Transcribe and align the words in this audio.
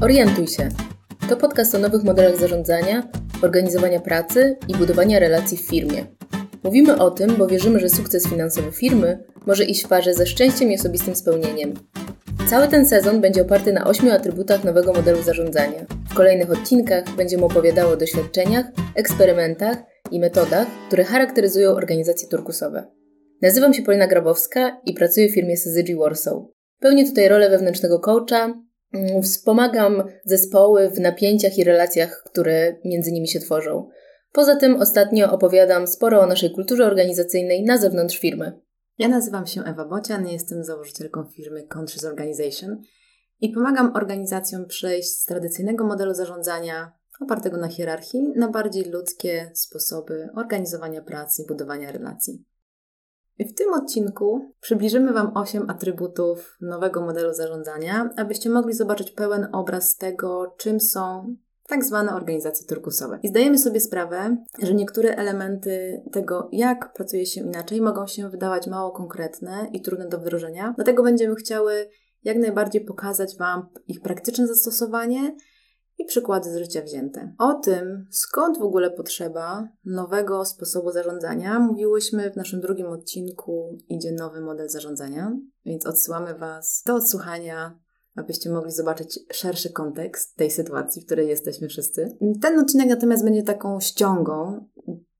Orientuj 0.00 0.46
się. 0.46 0.68
To 1.28 1.36
podcast 1.36 1.74
o 1.74 1.78
nowych 1.78 2.04
modelach 2.04 2.36
zarządzania, 2.36 3.08
organizowania 3.42 4.00
pracy 4.00 4.56
i 4.68 4.74
budowania 4.74 5.18
relacji 5.18 5.58
w 5.58 5.68
firmie. 5.68 6.06
Mówimy 6.64 6.98
o 6.98 7.10
tym, 7.10 7.36
bo 7.36 7.46
wierzymy, 7.46 7.80
że 7.80 7.88
sukces 7.88 8.28
finansowy 8.28 8.72
firmy 8.72 9.24
może 9.46 9.64
iść 9.64 9.84
w 9.84 9.88
parze 9.88 10.14
ze 10.14 10.26
szczęściem 10.26 10.70
i 10.70 10.74
osobistym 10.74 11.16
spełnieniem. 11.16 11.74
Cały 12.50 12.68
ten 12.68 12.86
sezon 12.86 13.20
będzie 13.20 13.42
oparty 13.42 13.72
na 13.72 13.86
ośmiu 13.86 14.12
atrybutach 14.12 14.64
nowego 14.64 14.92
modelu 14.92 15.22
zarządzania. 15.22 15.86
W 16.10 16.14
kolejnych 16.14 16.50
odcinkach 16.50 17.04
będziemy 17.16 17.44
opowiadały 17.44 17.92
o 17.92 17.96
doświadczeniach, 17.96 18.66
eksperymentach 18.94 19.76
i 20.10 20.20
metodach, 20.20 20.66
które 20.86 21.04
charakteryzują 21.04 21.70
organizacje 21.70 22.28
turkusowe. 22.28 22.86
Nazywam 23.42 23.74
się 23.74 23.82
Polina 23.82 24.06
Grabowska 24.06 24.80
i 24.84 24.94
pracuję 24.94 25.28
w 25.28 25.34
firmie 25.34 25.56
Syzygy 25.56 25.96
Warsaw. 25.96 26.55
Pełnię 26.80 27.06
tutaj 27.06 27.28
rolę 27.28 27.50
wewnętrznego 27.50 28.00
coacha, 28.00 28.54
mm, 28.94 29.22
wspomagam 29.22 30.02
zespoły 30.24 30.90
w 30.90 31.00
napięciach 31.00 31.58
i 31.58 31.64
relacjach, 31.64 32.22
które 32.26 32.76
między 32.84 33.12
nimi 33.12 33.28
się 33.28 33.40
tworzą. 33.40 33.88
Poza 34.32 34.56
tym 34.56 34.76
ostatnio 34.76 35.32
opowiadam 35.32 35.86
sporo 35.86 36.20
o 36.20 36.26
naszej 36.26 36.50
kulturze 36.50 36.86
organizacyjnej 36.86 37.62
na 37.62 37.78
zewnątrz 37.78 38.18
firmy. 38.18 38.60
Ja 38.98 39.08
nazywam 39.08 39.46
się 39.46 39.62
Ewa 39.64 39.84
Bocian, 39.84 40.28
jestem 40.28 40.64
założycielką 40.64 41.24
firmy 41.24 41.66
Conscious 41.74 42.04
Organization 42.04 42.82
i 43.40 43.48
pomagam 43.48 43.96
organizacjom 43.96 44.66
przejść 44.66 45.08
z 45.08 45.24
tradycyjnego 45.24 45.84
modelu 45.84 46.14
zarządzania 46.14 46.92
opartego 47.20 47.56
na 47.56 47.68
hierarchii 47.68 48.32
na 48.36 48.48
bardziej 48.50 48.84
ludzkie 48.84 49.50
sposoby 49.54 50.28
organizowania 50.36 51.02
pracy 51.02 51.42
i 51.42 51.46
budowania 51.46 51.92
relacji. 51.92 52.44
W 53.38 53.54
tym 53.54 53.72
odcinku 53.72 54.52
przybliżymy 54.60 55.12
Wam 55.12 55.36
8 55.36 55.70
atrybutów 55.70 56.56
nowego 56.60 57.00
modelu 57.00 57.34
zarządzania, 57.34 58.10
abyście 58.16 58.50
mogli 58.50 58.74
zobaczyć 58.74 59.10
pełen 59.10 59.48
obraz 59.52 59.96
tego, 59.96 60.54
czym 60.58 60.80
są 60.80 61.36
tak 61.68 61.84
zwane 61.84 62.14
organizacje 62.14 62.66
turkusowe. 62.66 63.18
I 63.22 63.28
zdajemy 63.28 63.58
sobie 63.58 63.80
sprawę, 63.80 64.36
że 64.62 64.74
niektóre 64.74 65.16
elementy 65.16 66.02
tego, 66.12 66.48
jak 66.52 66.92
pracuje 66.92 67.26
się 67.26 67.40
inaczej, 67.40 67.80
mogą 67.80 68.06
się 68.06 68.30
wydawać 68.30 68.66
mało 68.66 68.90
konkretne 68.90 69.68
i 69.72 69.82
trudne 69.82 70.08
do 70.08 70.18
wdrożenia. 70.18 70.72
Dlatego 70.76 71.02
będziemy 71.02 71.34
chciały 71.34 71.88
jak 72.24 72.36
najbardziej 72.36 72.84
pokazać 72.84 73.36
Wam 73.36 73.68
ich 73.86 74.00
praktyczne 74.00 74.46
zastosowanie 74.46 75.36
i 75.98 76.04
przykłady 76.04 76.50
z 76.50 76.56
życia 76.56 76.82
wzięte. 76.82 77.34
O 77.38 77.54
tym, 77.54 78.06
skąd 78.10 78.58
w 78.58 78.62
ogóle 78.62 78.90
potrzeba 78.90 79.68
nowego 79.84 80.44
sposobu 80.44 80.92
zarządzania, 80.92 81.58
mówiłyśmy 81.58 82.30
w 82.30 82.36
naszym 82.36 82.60
drugim 82.60 82.86
odcinku 82.86 83.78
Idzie 83.88 84.12
nowy 84.12 84.40
model 84.40 84.68
zarządzania, 84.68 85.36
więc 85.64 85.86
odsyłamy 85.86 86.34
Was 86.34 86.82
do 86.86 86.94
odsłuchania 86.94 87.78
abyście 88.16 88.50
mogli 88.50 88.72
zobaczyć 88.72 89.20
szerszy 89.32 89.72
kontekst 89.72 90.36
tej 90.36 90.50
sytuacji, 90.50 91.02
w 91.02 91.06
której 91.06 91.28
jesteśmy 91.28 91.68
wszyscy. 91.68 92.16
Ten 92.42 92.58
odcinek 92.58 92.88
natomiast 92.88 93.24
będzie 93.24 93.42
taką 93.42 93.80
ściągą 93.80 94.68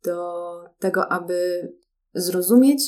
do 0.05 0.45
tego, 0.79 1.13
aby 1.13 1.69
zrozumieć 2.15 2.83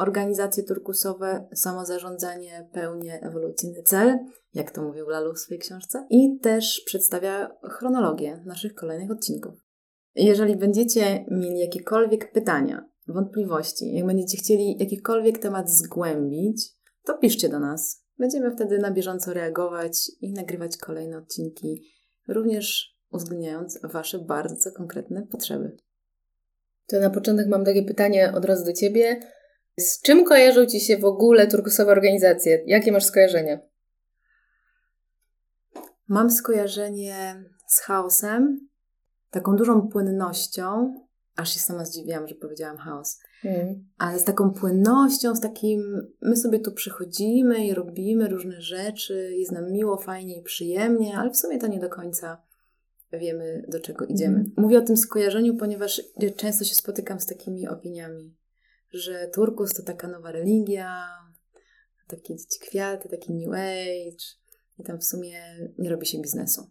organizacje 0.00 0.62
turkusowe, 0.62 1.48
samozarządzanie, 1.54 2.68
pełnię 2.72 3.20
ewolucyjny 3.22 3.82
cel, 3.82 4.18
jak 4.54 4.70
to 4.70 4.82
mówił 4.82 5.08
Lalu 5.08 5.34
w 5.34 5.38
swojej 5.38 5.60
książce, 5.60 6.06
i 6.10 6.38
też 6.42 6.82
przedstawia 6.86 7.56
chronologię 7.70 8.42
naszych 8.46 8.74
kolejnych 8.74 9.10
odcinków. 9.10 9.54
Jeżeli 10.14 10.56
będziecie 10.56 11.24
mieli 11.30 11.58
jakiekolwiek 11.58 12.32
pytania, 12.32 12.88
wątpliwości, 13.08 13.94
jak 13.94 14.06
będziecie 14.06 14.38
chcieli 14.38 14.76
jakikolwiek 14.78 15.38
temat 15.38 15.70
zgłębić, 15.70 16.68
to 17.04 17.18
piszcie 17.18 17.48
do 17.48 17.60
nas. 17.60 18.04
Będziemy 18.18 18.50
wtedy 18.50 18.78
na 18.78 18.90
bieżąco 18.90 19.34
reagować 19.34 20.10
i 20.20 20.32
nagrywać 20.32 20.76
kolejne 20.76 21.18
odcinki, 21.18 21.82
również 22.28 22.96
uwzględniając 23.10 23.78
Wasze 23.82 24.18
bardzo 24.18 24.72
konkretne 24.72 25.26
potrzeby. 25.26 25.76
To 26.86 27.00
na 27.00 27.10
początek 27.10 27.48
mam 27.48 27.64
takie 27.64 27.82
pytanie 27.82 28.32
od 28.36 28.44
razu 28.44 28.64
do 28.64 28.72
Ciebie. 28.72 29.20
Z 29.80 30.02
czym 30.02 30.24
kojarzą 30.24 30.66
Ci 30.66 30.80
się 30.80 30.98
w 30.98 31.04
ogóle 31.04 31.46
turkusowe 31.46 31.92
organizacje? 31.92 32.62
Jakie 32.66 32.92
masz 32.92 33.04
skojarzenia? 33.04 33.58
Mam 36.08 36.30
skojarzenie 36.30 37.44
z 37.66 37.80
chaosem, 37.80 38.68
taką 39.30 39.56
dużą 39.56 39.88
płynnością, 39.88 40.94
aż 41.36 41.54
się 41.54 41.60
sama 41.60 41.84
zdziwiłam, 41.84 42.28
że 42.28 42.34
powiedziałam 42.34 42.76
chaos, 42.76 43.20
mm. 43.44 43.84
ale 43.98 44.18
z 44.18 44.24
taką 44.24 44.50
płynnością, 44.50 45.36
z 45.36 45.40
takim, 45.40 46.08
my 46.22 46.36
sobie 46.36 46.58
tu 46.58 46.72
przychodzimy 46.72 47.66
i 47.66 47.74
robimy 47.74 48.28
różne 48.28 48.60
rzeczy, 48.60 49.32
jest 49.36 49.52
nam 49.52 49.72
miło, 49.72 49.96
fajnie 49.96 50.38
i 50.38 50.42
przyjemnie, 50.42 51.18
ale 51.18 51.30
w 51.30 51.36
sumie 51.36 51.58
to 51.58 51.66
nie 51.66 51.80
do 51.80 51.88
końca 51.88 52.42
wiemy, 53.12 53.64
do 53.68 53.80
czego 53.80 54.04
idziemy. 54.04 54.36
Mm. 54.36 54.52
Mówię 54.56 54.78
o 54.78 54.82
tym 54.82 54.96
skojarzeniu, 54.96 55.56
ponieważ 55.56 56.02
często 56.36 56.64
się 56.64 56.74
spotykam 56.74 57.20
z 57.20 57.26
takimi 57.26 57.68
opiniami, 57.68 58.34
że 58.92 59.28
turkus 59.34 59.74
to 59.74 59.82
taka 59.82 60.08
nowa 60.08 60.32
religia, 60.32 61.06
takie 62.06 62.36
dzieci 62.36 62.60
kwiaty, 62.60 63.08
taki 63.08 63.32
new 63.32 63.52
age 63.52 64.24
i 64.78 64.84
tam 64.84 64.98
w 64.98 65.04
sumie 65.04 65.40
nie 65.78 65.90
robi 65.90 66.06
się 66.06 66.20
biznesu. 66.20 66.70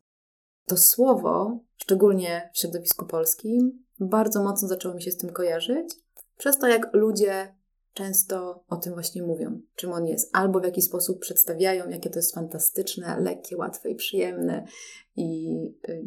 To 0.65 0.77
słowo, 0.77 1.59
szczególnie 1.77 2.49
w 2.53 2.59
środowisku 2.59 3.05
polskim, 3.05 3.85
bardzo 3.99 4.43
mocno 4.43 4.67
zaczęło 4.67 4.95
mi 4.95 5.01
się 5.01 5.11
z 5.11 5.17
tym 5.17 5.29
kojarzyć, 5.29 5.95
przez 6.37 6.57
to 6.57 6.67
jak 6.67 6.93
ludzie 6.93 7.55
często 7.93 8.63
o 8.67 8.77
tym 8.77 8.93
właśnie 8.93 9.23
mówią, 9.23 9.61
czym 9.75 9.91
on 9.91 10.07
jest, 10.07 10.29
albo 10.33 10.59
w 10.59 10.63
jaki 10.63 10.81
sposób 10.81 11.19
przedstawiają, 11.19 11.89
jakie 11.89 12.09
to 12.09 12.19
jest 12.19 12.35
fantastyczne, 12.35 13.19
lekkie, 13.19 13.57
łatwe 13.57 13.89
i 13.89 13.95
przyjemne 13.95 14.65
i 15.15 15.59
y, 15.89 16.03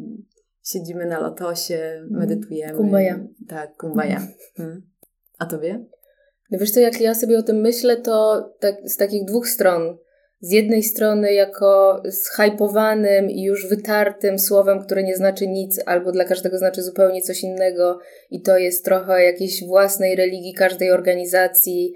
siedzimy 0.63 1.05
na 1.05 1.19
lotosie, 1.19 2.07
medytujemy. 2.09 2.77
Kumbaya. 2.77 3.27
Tak, 3.47 3.77
kumbaya. 3.77 4.27
Hmm. 4.57 4.81
A 5.39 5.45
tobie? 5.45 5.85
No 6.53 6.59
wiesz 6.59 6.71
co, 6.71 6.79
jak 6.79 7.01
ja 7.01 7.15
sobie 7.15 7.37
o 7.37 7.43
tym 7.43 7.61
myślę, 7.61 7.97
to 7.97 8.49
tak, 8.59 8.75
z 8.85 8.97
takich 8.97 9.25
dwóch 9.25 9.47
stron. 9.47 9.97
Z 10.41 10.51
jednej 10.51 10.83
strony 10.83 11.33
jako 11.33 12.01
zhypowanym 12.05 13.29
i 13.29 13.43
już 13.43 13.67
wytartym 13.67 14.39
słowem, 14.39 14.79
które 14.79 15.03
nie 15.03 15.15
znaczy 15.15 15.47
nic, 15.47 15.81
albo 15.85 16.11
dla 16.11 16.25
każdego 16.25 16.57
znaczy 16.57 16.83
zupełnie 16.83 17.21
coś 17.21 17.43
innego 17.43 17.99
i 18.31 18.41
to 18.41 18.57
jest 18.57 18.85
trochę 18.85 19.23
jakiejś 19.23 19.63
własnej 19.63 20.15
religii 20.15 20.53
każdej 20.53 20.91
organizacji, 20.91 21.93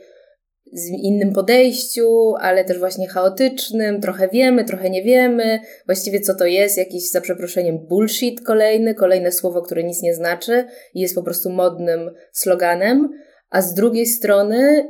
z 0.74 0.89
innym 0.89 1.34
podejściu, 1.34 2.34
ale 2.39 2.66
też 2.66 2.79
właśnie 2.79 3.07
chaotycznym, 3.07 4.01
trochę 4.01 4.28
wiemy, 4.28 4.66
trochę 4.66 4.89
nie 4.89 5.03
wiemy, 5.03 5.59
właściwie 5.85 6.19
co 6.19 6.35
to 6.35 6.45
jest, 6.45 6.78
jakiś 6.78 7.09
za 7.09 7.22
przeproszeniem 7.22 7.78
bullshit 7.78 8.41
kolejny, 8.41 8.95
kolejne 8.95 9.31
słowo, 9.31 9.62
które 9.62 9.84
nic 9.84 10.01
nie 10.01 10.13
znaczy 10.13 10.66
i 10.94 11.00
jest 11.00 11.16
po 11.16 11.24
prostu 11.24 11.50
modnym 11.50 12.12
sloganem 12.31 13.09
a 13.49 13.61
z 13.61 13.73
drugiej 13.73 14.05
strony 14.05 14.87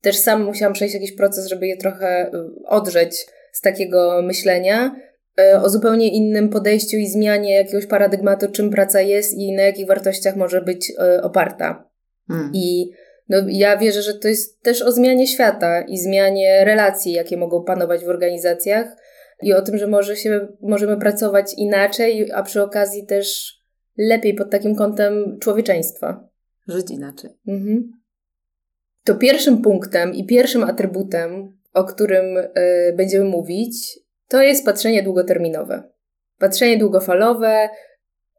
też 0.00 0.16
sam 0.16 0.44
musiałam 0.44 0.72
przejść 0.72 0.94
jakiś 0.94 1.12
proces, 1.12 1.46
żeby 1.46 1.66
je 1.66 1.76
trochę 1.76 2.26
y, 2.26 2.30
odrzeć 2.66 3.26
z 3.52 3.60
takiego 3.60 4.22
myślenia 4.22 4.96
y, 5.40 5.56
o 5.56 5.68
zupełnie 5.68 6.08
innym 6.08 6.48
podejściu 6.48 6.96
i 6.96 7.08
zmianie 7.08 7.54
jakiegoś 7.54 7.86
paradygmatu, 7.86 8.50
czym 8.50 8.70
praca 8.70 9.00
jest 9.00 9.34
i 9.34 9.52
na 9.52 9.62
jakich 9.62 9.86
wartościach 9.86 10.36
może 10.36 10.62
być 10.62 10.90
y, 10.90 11.22
oparta. 11.22 11.90
Hmm. 12.28 12.50
I 12.54 12.90
no, 13.28 13.38
ja 13.48 13.76
wierzę, 13.76 14.02
że 14.02 14.14
to 14.14 14.28
jest 14.28 14.62
też 14.62 14.82
o 14.82 14.92
zmianie 14.92 15.26
świata 15.26 15.80
i 15.80 15.98
zmianie 15.98 16.64
relacji, 16.64 17.12
jakie 17.12 17.36
mogą 17.36 17.64
panować 17.64 18.04
w 18.04 18.08
organizacjach 18.08 18.86
i 19.42 19.52
o 19.52 19.62
tym, 19.62 19.78
że 19.78 19.86
może 19.86 20.16
się, 20.16 20.48
możemy 20.60 20.96
pracować 20.96 21.54
inaczej, 21.56 22.30
a 22.32 22.42
przy 22.42 22.62
okazji 22.62 23.06
też 23.06 23.54
lepiej 23.98 24.34
pod 24.34 24.50
takim 24.50 24.76
kątem 24.76 25.38
człowieczeństwa 25.40 26.33
żyć 26.68 26.90
inaczej. 26.90 27.30
Mhm. 27.48 27.92
To 29.04 29.14
pierwszym 29.14 29.62
punktem 29.62 30.14
i 30.14 30.26
pierwszym 30.26 30.64
atrybutem, 30.64 31.58
o 31.74 31.84
którym 31.84 32.36
y, 32.36 32.50
będziemy 32.96 33.24
mówić, 33.24 33.98
to 34.28 34.42
jest 34.42 34.64
patrzenie 34.64 35.02
długoterminowe. 35.02 35.82
Patrzenie 36.38 36.78
długofalowe, 36.78 37.68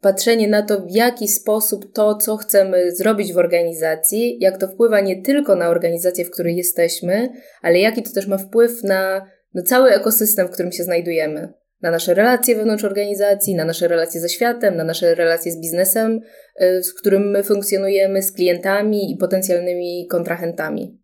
patrzenie 0.01 0.47
na 0.47 0.61
to, 0.61 0.81
w 0.81 0.91
jaki 0.91 1.27
sposób 1.27 1.93
to, 1.93 2.15
co 2.15 2.37
chcemy 2.37 2.95
zrobić 2.95 3.33
w 3.33 3.37
organizacji, 3.37 4.37
jak 4.39 4.57
to 4.57 4.67
wpływa 4.67 4.99
nie 4.99 5.21
tylko 5.21 5.55
na 5.55 5.69
organizację, 5.69 6.25
w 6.25 6.31
której 6.31 6.55
jesteśmy, 6.55 7.29
ale 7.61 7.79
jaki 7.79 8.03
to 8.03 8.11
też 8.11 8.27
ma 8.27 8.37
wpływ 8.37 8.83
na, 8.83 9.25
na 9.53 9.63
cały 9.63 9.91
ekosystem, 9.91 10.47
w 10.47 10.51
którym 10.51 10.71
się 10.71 10.83
znajdujemy 10.83 11.53
na 11.85 11.91
nasze 11.91 12.13
relacje 12.13 12.55
wewnątrz 12.55 12.83
organizacji, 12.83 13.55
na 13.55 13.65
nasze 13.65 13.87
relacje 13.87 14.21
ze 14.21 14.29
światem, 14.29 14.75
na 14.75 14.83
nasze 14.83 15.15
relacje 15.15 15.51
z 15.51 15.59
biznesem, 15.59 16.19
y, 16.61 16.83
z 16.83 16.93
którym 16.93 17.31
my 17.31 17.43
funkcjonujemy, 17.43 18.21
z 18.21 18.31
klientami 18.31 19.11
i 19.11 19.17
potencjalnymi 19.17 20.07
kontrahentami. 20.07 21.01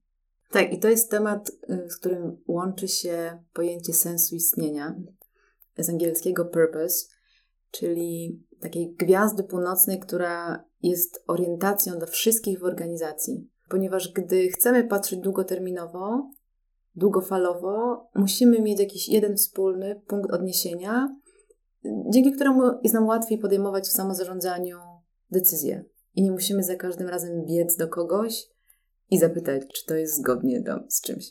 Tak, 0.51 0.73
i 0.73 0.79
to 0.79 0.89
jest 0.89 1.11
temat, 1.11 1.51
y, 1.69 1.89
z 1.89 1.97
którym 1.97 2.37
łączy 2.47 2.87
się 2.87 3.43
pojęcie 3.53 3.93
sensu 3.93 4.35
istnienia, 4.35 4.95
z 5.77 5.89
angielskiego 5.89 6.45
purpose, 6.45 7.05
czyli 7.71 8.41
takiej 8.61 8.95
gwiazdy 8.99 9.43
północnej, 9.43 9.99
która 9.99 10.65
jest 10.83 11.23
orientacją 11.27 11.97
dla 11.97 12.07
wszystkich 12.07 12.59
w 12.59 12.63
organizacji. 12.63 13.49
Ponieważ 13.69 14.13
gdy 14.13 14.49
chcemy 14.49 14.83
patrzeć 14.83 15.19
długoterminowo, 15.19 16.31
długofalowo 16.95 18.05
musimy 18.15 18.61
mieć 18.61 18.79
jakiś 18.79 19.09
jeden 19.09 19.37
wspólny 19.37 20.01
punkt 20.07 20.31
odniesienia, 20.31 21.15
dzięki 22.09 22.31
któremu 22.31 22.61
jest 22.83 22.95
nam 22.95 23.07
łatwiej 23.07 23.37
podejmować 23.37 23.87
w 23.87 23.91
samozarządzaniu 23.91 24.77
decyzje. 25.31 25.85
I 26.15 26.21
nie 26.21 26.31
musimy 26.31 26.63
za 26.63 26.75
każdym 26.75 27.07
razem 27.07 27.45
biec 27.45 27.75
do 27.75 27.87
kogoś 27.87 28.47
i 29.09 29.19
zapytać, 29.19 29.61
czy 29.73 29.85
to 29.85 29.95
jest 29.95 30.17
zgodnie 30.17 30.61
do, 30.61 30.79
z 30.89 31.01
czymś. 31.01 31.25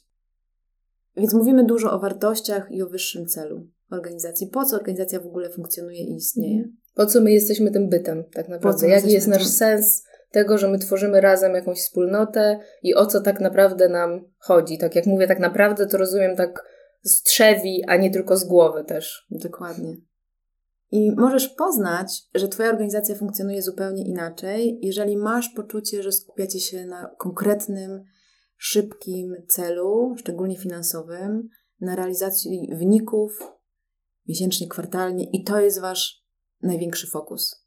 Więc 1.16 1.34
mówimy 1.34 1.64
dużo 1.64 1.92
o 1.92 1.98
wartościach 1.98 2.70
i 2.70 2.82
o 2.82 2.86
wyższym 2.86 3.26
celu 3.26 3.66
organizacji. 3.90 4.46
Po 4.46 4.64
co 4.64 4.76
organizacja 4.76 5.20
w 5.20 5.26
ogóle 5.26 5.50
funkcjonuje 5.50 6.04
i 6.04 6.14
istnieje? 6.14 6.64
Po 6.94 7.06
co 7.06 7.20
my 7.20 7.32
jesteśmy 7.32 7.70
tym 7.70 7.88
bytem, 7.88 8.24
tak 8.32 8.48
naprawdę? 8.48 8.88
Jaki 8.88 9.12
jest 9.12 9.28
nasz 9.28 9.42
tym? 9.42 9.52
sens 9.52 10.04
tego, 10.30 10.58
że 10.58 10.68
my 10.68 10.78
tworzymy 10.78 11.20
razem 11.20 11.54
jakąś 11.54 11.78
wspólnotę 11.78 12.60
i 12.82 12.94
o 12.94 13.06
co 13.06 13.20
tak 13.20 13.40
naprawdę 13.40 13.88
nam 13.88 14.24
chodzi? 14.38 14.78
Tak 14.78 14.96
jak 14.96 15.06
mówię, 15.06 15.26
tak 15.26 15.38
naprawdę 15.38 15.86
to 15.86 15.98
rozumiem 15.98 16.36
tak 16.36 16.64
z 17.02 17.22
trzewi, 17.22 17.84
a 17.88 17.96
nie 17.96 18.10
tylko 18.10 18.36
z 18.36 18.44
głowy 18.44 18.84
też. 18.84 19.26
Dokładnie. 19.30 19.96
I 20.90 21.12
możesz 21.16 21.48
poznać, 21.48 22.22
że 22.34 22.48
Twoja 22.48 22.70
organizacja 22.70 23.14
funkcjonuje 23.14 23.62
zupełnie 23.62 24.08
inaczej, 24.08 24.78
jeżeli 24.82 25.16
masz 25.16 25.48
poczucie, 25.48 26.02
że 26.02 26.12
skupiacie 26.12 26.60
się 26.60 26.86
na 26.86 27.14
konkretnym, 27.18 28.04
szybkim 28.56 29.34
celu, 29.48 30.14
szczególnie 30.18 30.56
finansowym, 30.56 31.48
na 31.80 31.96
realizacji 31.96 32.68
wyników 32.72 33.38
miesięcznie, 34.28 34.68
kwartalnie 34.68 35.24
i 35.32 35.44
to 35.44 35.60
jest 35.60 35.80
Wasz 35.80 36.24
największy 36.62 37.06
fokus. 37.06 37.59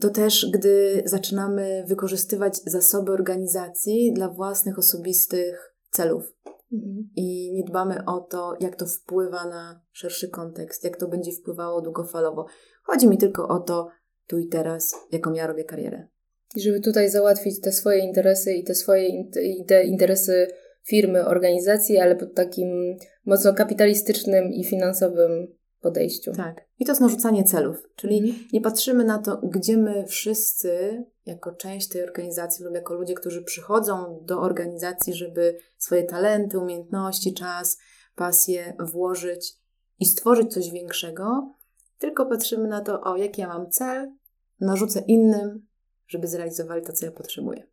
To 0.00 0.10
też, 0.10 0.50
gdy 0.52 1.02
zaczynamy 1.04 1.84
wykorzystywać 1.88 2.60
zasoby 2.66 3.12
organizacji 3.12 4.12
dla 4.14 4.28
własnych 4.28 4.78
osobistych 4.78 5.74
celów. 5.90 6.32
Mhm. 6.72 7.10
I 7.16 7.52
nie 7.52 7.64
dbamy 7.64 8.04
o 8.06 8.20
to, 8.20 8.56
jak 8.60 8.76
to 8.76 8.86
wpływa 8.86 9.44
na 9.44 9.82
szerszy 9.92 10.28
kontekst, 10.28 10.84
jak 10.84 10.96
to 10.96 11.08
będzie 11.08 11.32
wpływało 11.32 11.80
długofalowo. 11.80 12.46
Chodzi 12.82 13.08
mi 13.08 13.18
tylko 13.18 13.48
o 13.48 13.58
to, 13.58 13.88
tu 14.26 14.38
i 14.38 14.48
teraz, 14.48 14.94
jaką 15.12 15.32
ja 15.32 15.46
robię 15.46 15.64
karierę. 15.64 16.08
I 16.56 16.60
żeby 16.60 16.80
tutaj 16.80 17.10
załatwić 17.10 17.60
te 17.60 17.72
swoje 17.72 17.98
interesy 17.98 18.52
i 18.52 18.64
te 18.64 18.74
swoje 18.74 19.08
i 19.42 19.64
te 19.66 19.84
interesy 19.84 20.46
firmy, 20.88 21.26
organizacji, 21.26 21.98
ale 21.98 22.16
pod 22.16 22.34
takim 22.34 22.96
mocno 23.24 23.54
kapitalistycznym 23.54 24.52
i 24.52 24.64
finansowym 24.64 25.59
podejściu. 25.80 26.32
Tak. 26.32 26.60
I 26.78 26.84
to 26.84 26.92
jest 26.92 27.00
narzucanie 27.00 27.44
celów, 27.44 27.76
czyli 27.96 28.18
mhm. 28.18 28.48
nie 28.52 28.60
patrzymy 28.60 29.04
na 29.04 29.18
to, 29.18 29.36
gdzie 29.36 29.76
my 29.76 30.06
wszyscy, 30.06 31.04
jako 31.26 31.52
część 31.52 31.88
tej 31.88 32.02
organizacji 32.02 32.64
lub 32.64 32.74
jako 32.74 32.94
ludzie, 32.94 33.14
którzy 33.14 33.42
przychodzą 33.42 34.20
do 34.22 34.40
organizacji, 34.40 35.14
żeby 35.14 35.58
swoje 35.78 36.02
talenty, 36.02 36.58
umiejętności, 36.58 37.34
czas, 37.34 37.78
pasję 38.14 38.76
włożyć 38.78 39.56
i 39.98 40.06
stworzyć 40.06 40.52
coś 40.52 40.70
większego, 40.70 41.54
tylko 41.98 42.26
patrzymy 42.26 42.68
na 42.68 42.80
to, 42.80 43.00
o 43.00 43.16
jaki 43.16 43.40
ja 43.40 43.48
mam 43.48 43.70
cel, 43.70 44.12
narzucę 44.60 45.00
innym, 45.00 45.66
żeby 46.08 46.28
zrealizowali 46.28 46.82
to, 46.82 46.92
co 46.92 47.06
ja 47.06 47.12
potrzebuję. 47.12 47.66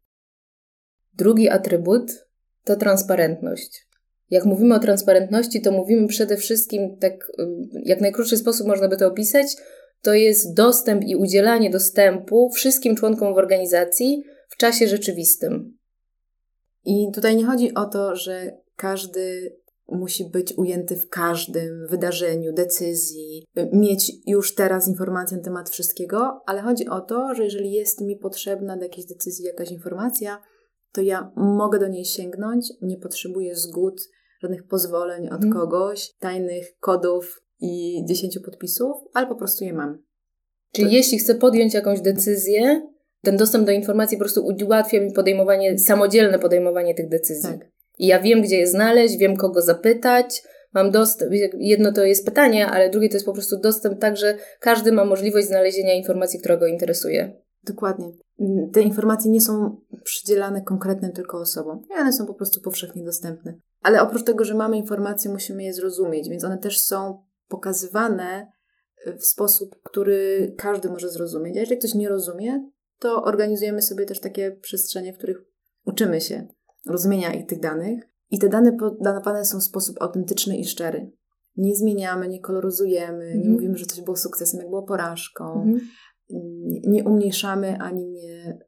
Drugi 1.14 1.50
atrybut 1.50 2.28
to 2.64 2.76
transparentność. 2.76 3.88
Jak 4.30 4.46
mówimy 4.46 4.76
o 4.76 4.80
transparentności, 4.80 5.62
to 5.62 5.72
mówimy 5.72 6.08
przede 6.08 6.38
wszystkim, 6.38 6.98
tak 6.98 7.32
jak 7.86 8.02
najkrótszy 8.02 8.38
sposób 8.38 8.68
można 8.68 8.88
by 8.88 8.98
to 8.98 9.08
opisać, 9.08 9.48
to 10.02 10.14
jest 10.14 10.54
dostęp 10.54 11.04
i 11.04 11.16
udzielanie 11.16 11.70
dostępu 11.70 12.50
wszystkim 12.50 12.96
członkom 12.96 13.34
w 13.34 13.38
organizacji 13.38 14.24
w 14.50 14.58
czasie 14.58 14.88
rzeczywistym. 14.88 15.78
I 16.86 17.08
tutaj 17.14 17.36
nie 17.36 17.46
chodzi 17.46 17.74
o 17.74 17.86
to, 17.86 18.16
że 18.16 18.58
każdy 18.76 19.56
musi 19.92 20.30
być 20.30 20.54
ujęty 20.58 20.96
w 20.96 21.10
każdym 21.10 21.88
wydarzeniu, 21.88 22.54
decyzji, 22.54 23.46
mieć 23.74 24.12
już 24.26 24.56
teraz 24.56 24.88
informację 24.88 25.38
na 25.38 25.44
temat 25.44 25.70
wszystkiego, 25.70 26.42
ale 26.46 26.62
chodzi 26.62 26.88
o 26.88 27.02
to, 27.02 27.36
że 27.36 27.44
jeżeli 27.44 27.72
jest 27.72 28.02
mi 28.02 28.16
potrzebna 28.16 28.78
do 28.78 28.84
jakiejś 28.84 29.08
decyzji 29.08 29.46
jakaś 29.46 29.72
informacja, 29.72 30.42
to 30.92 31.02
ja 31.02 31.32
mogę 31.36 31.80
do 31.80 31.88
niej 31.88 32.06
sięgnąć, 32.06 32.74
nie 32.82 32.98
potrzebuję 32.98 33.56
zgód, 33.56 34.02
żadnych 34.42 34.68
pozwoleń 34.68 35.28
od 35.28 35.44
mhm. 35.44 35.54
kogoś, 35.54 36.14
tajnych 36.20 36.78
kodów 36.80 37.42
i 37.60 38.04
dziesięciu 38.08 38.42
podpisów, 38.42 38.98
ale 39.14 39.28
po 39.28 39.36
prostu 39.36 39.64
je 39.64 39.74
mam. 39.74 40.04
Czyli 40.72 40.88
to... 40.88 40.94
jeśli 40.94 41.18
chcę 41.18 41.36
podjąć 41.36 41.74
jakąś 41.74 42.02
decyzję, 42.02 42.82
ten 43.22 43.38
dostęp 43.38 43.66
do 43.66 43.72
informacji 43.72 44.18
po 44.18 44.24
prostu 44.24 44.46
ułatwia 44.66 45.02
mi 45.02 45.12
podejmowanie, 45.12 45.80
samodzielne 45.80 46.40
podejmowanie 46.40 46.96
tych 46.96 47.10
decyzji. 47.10 47.50
Tak. 47.50 47.68
I 47.98 48.08
ja 48.08 48.20
wiem, 48.20 48.42
gdzie 48.42 48.58
je 48.58 48.68
znaleźć, 48.68 49.18
wiem, 49.18 49.38
kogo 49.38 49.62
zapytać, 49.62 50.44
mam 50.74 50.92
dostęp, 50.92 51.32
jedno 51.58 51.92
to 51.92 52.04
jest 52.04 52.26
pytanie, 52.26 52.68
ale 52.68 52.90
drugie 52.90 53.10
to 53.10 53.16
jest 53.16 53.26
po 53.26 53.34
prostu 53.34 53.60
dostęp 53.60 54.00
tak, 54.00 54.18
że 54.18 54.38
każdy 54.60 54.92
ma 54.92 55.06
możliwość 55.06 55.48
znalezienia 55.48 55.94
informacji, 55.94 56.40
która 56.40 56.58
go 56.58 56.68
interesuje. 56.68 57.42
Dokładnie. 57.64 58.12
Te 58.74 58.82
informacje 58.82 59.32
nie 59.32 59.42
są 59.42 59.82
przydzielane 60.04 60.62
konkretnym 60.62 61.12
tylko 61.12 61.38
osobom. 61.38 61.82
One 62.00 62.14
są 62.14 62.26
po 62.26 62.34
prostu 62.34 62.62
powszechnie 62.62 63.04
dostępne. 63.04 63.54
Ale 63.88 64.02
oprócz 64.02 64.24
tego, 64.24 64.46
że 64.46 64.56
mamy 64.56 64.78
informacje, 64.78 65.32
musimy 65.32 65.64
je 65.64 65.74
zrozumieć, 65.74 66.30
więc 66.30 66.44
one 66.44 66.58
też 66.58 66.80
są 66.80 67.24
pokazywane 67.48 68.52
w 69.20 69.26
sposób, 69.26 69.76
który 69.84 70.54
każdy 70.58 70.90
może 70.90 71.10
zrozumieć. 71.10 71.58
A 71.58 71.60
jeżeli 71.60 71.78
ktoś 71.80 71.94
nie 71.94 72.10
rozumie, 72.10 72.70
to 73.00 73.24
organizujemy 73.24 73.82
sobie 73.82 74.06
też 74.06 74.20
takie 74.20 74.52
przestrzenie, 74.52 75.14
w 75.14 75.18
których 75.18 75.38
uczymy 75.86 76.22
się 76.22 76.48
rozumienia 76.86 77.46
tych 77.46 77.60
danych. 77.60 78.04
I 78.32 78.40
te 78.40 78.50
dane 78.50 78.78
podawane 78.78 79.46
są 79.46 79.60
w 79.60 79.64
sposób 79.64 80.02
autentyczny 80.02 80.58
i 80.58 80.66
szczery. 80.66 81.12
Nie 81.58 81.76
zmieniamy, 81.76 82.28
nie 82.28 82.42
koloryzujemy, 82.42 83.24
mm. 83.24 83.34
nie 83.34 83.36
mhm. 83.36 83.54
mówimy, 83.54 83.78
że 83.78 83.86
coś 83.86 84.02
było 84.02 84.18
sukcesem, 84.18 84.60
jak 84.60 84.70
było 84.70 84.84
porażką. 84.84 85.62
Mm. 85.62 85.80
Nie 86.84 87.04
umniejszamy 87.04 87.78
ani 87.80 88.08
nie 88.08 88.60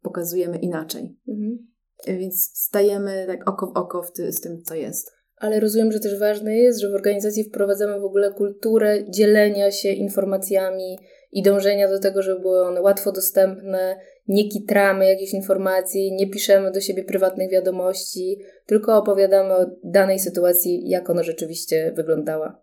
pokazujemy 0.00 0.58
inaczej. 0.58 1.16
Mm. 1.28 1.71
Więc 2.06 2.50
stajemy 2.54 3.24
tak 3.26 3.48
oko 3.48 3.66
w 3.66 3.76
oko 3.76 4.02
w 4.02 4.12
ty, 4.12 4.32
z 4.32 4.40
tym, 4.40 4.62
co 4.62 4.74
jest. 4.74 5.12
Ale 5.36 5.60
rozumiem, 5.60 5.92
że 5.92 6.00
też 6.00 6.18
ważne 6.18 6.56
jest, 6.56 6.80
że 6.80 6.90
w 6.90 6.94
organizacji 6.94 7.44
wprowadzamy 7.44 8.00
w 8.00 8.04
ogóle 8.04 8.32
kulturę 8.32 9.10
dzielenia 9.10 9.70
się 9.70 9.88
informacjami 9.88 10.98
i 11.32 11.42
dążenia 11.42 11.88
do 11.88 12.00
tego, 12.00 12.22
żeby 12.22 12.40
były 12.40 12.62
one 12.66 12.80
łatwo 12.80 13.12
dostępne, 13.12 13.96
nie 14.28 14.48
kitramy 14.48 15.06
jakichś 15.06 15.32
informacji, 15.32 16.12
nie 16.12 16.30
piszemy 16.30 16.70
do 16.70 16.80
siebie 16.80 17.04
prywatnych 17.04 17.50
wiadomości, 17.50 18.38
tylko 18.66 18.96
opowiadamy 18.96 19.54
o 19.54 19.66
danej 19.84 20.18
sytuacji, 20.18 20.88
jak 20.88 21.10
ona 21.10 21.22
rzeczywiście 21.22 21.92
wyglądała. 21.96 22.62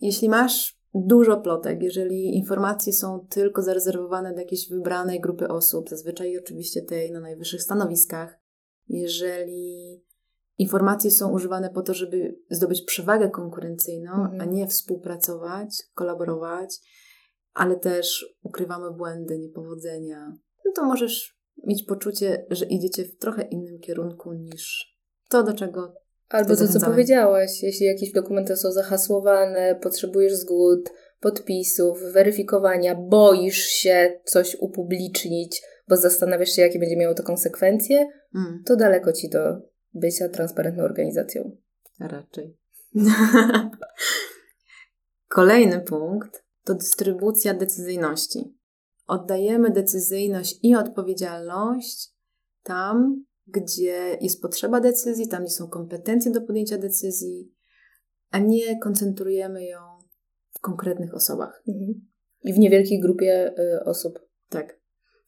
Jeśli 0.00 0.28
masz 0.28 0.82
dużo 0.94 1.36
plotek, 1.36 1.82
jeżeli 1.82 2.36
informacje 2.36 2.92
są 2.92 3.26
tylko 3.30 3.62
zarezerwowane 3.62 4.32
dla 4.32 4.42
jakiejś 4.42 4.68
wybranej 4.68 5.20
grupy 5.20 5.48
osób, 5.48 5.88
zazwyczaj 5.88 6.38
oczywiście 6.38 6.82
tej 6.82 7.12
na 7.12 7.20
najwyższych 7.20 7.62
stanowiskach, 7.62 8.41
jeżeli 8.92 10.02
informacje 10.58 11.10
są 11.10 11.32
używane 11.32 11.70
po 11.70 11.82
to, 11.82 11.94
żeby 11.94 12.38
zdobyć 12.50 12.82
przewagę 12.82 13.30
konkurencyjną, 13.30 14.12
mhm. 14.12 14.40
a 14.40 14.44
nie 14.44 14.66
współpracować, 14.66 15.82
kolaborować, 15.94 16.76
ale 17.54 17.76
też 17.76 18.26
ukrywamy 18.42 18.90
błędy, 18.90 19.38
niepowodzenia, 19.38 20.38
no 20.64 20.72
to 20.76 20.84
możesz 20.84 21.42
mieć 21.64 21.82
poczucie, 21.82 22.46
że 22.50 22.66
idziecie 22.66 23.04
w 23.04 23.16
trochę 23.16 23.42
innym 23.42 23.78
kierunku 23.78 24.32
niż 24.32 24.96
to, 25.28 25.42
do 25.42 25.52
czego. 25.52 25.94
Albo 26.28 26.56
to, 26.56 26.68
co 26.68 26.80
powiedziałaś, 26.80 27.62
jeśli 27.62 27.86
jakieś 27.86 28.12
dokumenty 28.12 28.56
są 28.56 28.72
zahasłowane, 28.72 29.78
potrzebujesz 29.82 30.32
zgód, 30.32 30.90
podpisów, 31.20 31.98
weryfikowania, 32.12 32.94
boisz 32.94 33.66
się 33.66 34.20
coś 34.24 34.56
upublicznić, 34.60 35.62
bo 35.88 35.96
zastanawiasz 35.96 36.50
się, 36.50 36.62
jakie 36.62 36.78
będzie 36.78 36.96
miało 36.96 37.14
to 37.14 37.22
konsekwencje, 37.22 38.08
mm. 38.34 38.62
to 38.66 38.76
daleko 38.76 39.12
ci 39.12 39.28
do 39.28 39.72
bycia 39.94 40.28
transparentną 40.28 40.84
organizacją. 40.84 41.56
Raczej. 42.00 42.56
Kolejny 45.28 45.80
punkt 45.80 46.44
to 46.64 46.74
dystrybucja 46.74 47.54
decyzyjności. 47.54 48.58
Oddajemy 49.06 49.70
decyzyjność 49.70 50.58
i 50.62 50.74
odpowiedzialność 50.74 52.10
tam, 52.62 53.24
gdzie 53.46 54.18
jest 54.20 54.42
potrzeba 54.42 54.80
decyzji, 54.80 55.28
tam, 55.28 55.44
gdzie 55.44 55.54
są 55.54 55.68
kompetencje 55.68 56.32
do 56.32 56.40
podjęcia 56.40 56.78
decyzji, 56.78 57.52
a 58.30 58.38
nie 58.38 58.78
koncentrujemy 58.78 59.64
ją 59.64 59.80
w 60.50 60.60
konkretnych 60.60 61.14
osobach. 61.14 61.62
Mhm. 61.68 62.06
I 62.42 62.52
w 62.52 62.58
niewielkiej 62.58 63.00
grupie 63.00 63.54
y, 63.58 63.84
osób. 63.84 64.18
Tak. 64.48 64.81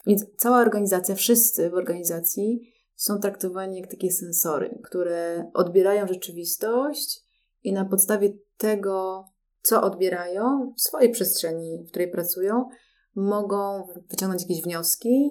Więc 0.07 0.25
cała 0.37 0.61
organizacja, 0.61 1.15
wszyscy 1.15 1.71
w 1.71 1.75
organizacji 1.75 2.73
są 2.97 3.19
traktowani 3.19 3.81
jak 3.81 3.91
takie 3.91 4.13
sensory, 4.13 4.81
które 4.85 5.51
odbierają 5.55 6.07
rzeczywistość 6.07 7.23
i 7.63 7.73
na 7.73 7.85
podstawie 7.85 8.33
tego, 8.57 9.25
co 9.63 9.83
odbierają 9.83 10.75
w 10.77 10.81
swojej 10.81 11.11
przestrzeni, 11.11 11.85
w 11.87 11.91
której 11.91 12.11
pracują, 12.11 12.69
mogą 13.15 13.89
wyciągnąć 14.11 14.43
jakieś 14.43 14.63
wnioski, 14.63 15.31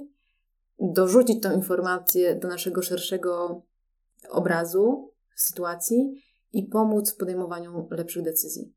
dorzucić 0.79 1.43
tą 1.43 1.51
informację 1.51 2.35
do 2.35 2.47
naszego 2.47 2.81
szerszego 2.81 3.61
obrazu, 4.29 5.13
sytuacji 5.35 6.23
i 6.53 6.63
pomóc 6.63 7.13
w 7.13 7.17
podejmowaniu 7.17 7.87
lepszych 7.91 8.23
decyzji. 8.23 8.73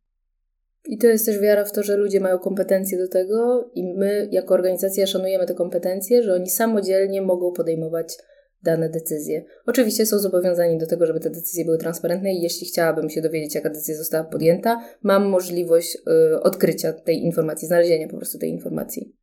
I 0.88 0.98
to 0.98 1.06
jest 1.06 1.26
też 1.26 1.40
wiara 1.40 1.64
w 1.64 1.72
to, 1.72 1.82
że 1.82 1.96
ludzie 1.96 2.20
mają 2.20 2.38
kompetencje 2.38 2.98
do 2.98 3.08
tego 3.08 3.70
i 3.74 3.94
my 3.94 4.28
jako 4.30 4.54
organizacja 4.54 5.06
szanujemy 5.06 5.46
te 5.46 5.54
kompetencje, 5.54 6.22
że 6.22 6.34
oni 6.34 6.50
samodzielnie 6.50 7.22
mogą 7.22 7.52
podejmować 7.52 8.18
dane 8.62 8.88
decyzje. 8.88 9.44
Oczywiście 9.66 10.06
są 10.06 10.18
zobowiązani 10.18 10.78
do 10.78 10.86
tego, 10.86 11.06
żeby 11.06 11.20
te 11.20 11.30
decyzje 11.30 11.64
były 11.64 11.78
transparentne 11.78 12.34
i 12.34 12.42
jeśli 12.42 12.66
chciałabym 12.66 13.10
się 13.10 13.20
dowiedzieć, 13.20 13.54
jaka 13.54 13.70
decyzja 13.70 13.96
została 13.96 14.24
podjęta, 14.24 14.82
mam 15.02 15.28
możliwość 15.28 15.96
y, 15.96 16.40
odkrycia 16.40 16.92
tej 16.92 17.22
informacji, 17.22 17.68
znalezienia 17.68 18.08
po 18.08 18.16
prostu 18.16 18.38
tej 18.38 18.50
informacji. 18.50 19.16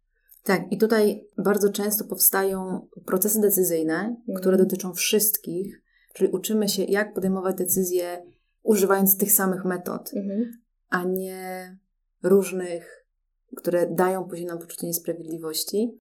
Tak, 0.44 0.62
i 0.72 0.78
tutaj 0.78 1.28
bardzo 1.38 1.70
często 1.70 2.06
powstają 2.06 2.88
procesy 3.06 3.42
decyzyjne, 3.42 3.94
mhm. 3.94 4.38
które 4.38 4.58
dotyczą 4.58 4.94
wszystkich, 4.94 5.82
czyli 6.14 6.32
uczymy 6.32 6.70
się, 6.70 6.84
jak 6.84 7.14
podejmować 7.14 7.56
decyzje 7.56 8.24
używając 8.64 9.18
tych 9.18 9.32
samych 9.32 9.66
metod, 9.66 10.12
mhm. 10.16 10.63
A 10.94 11.04
nie 11.04 11.78
różnych, 12.24 13.06
które 13.56 13.88
dają 13.90 14.24
później 14.24 14.48
nam 14.48 14.60
poczucie 14.60 14.88
niesprawiedliwości. 14.88 16.00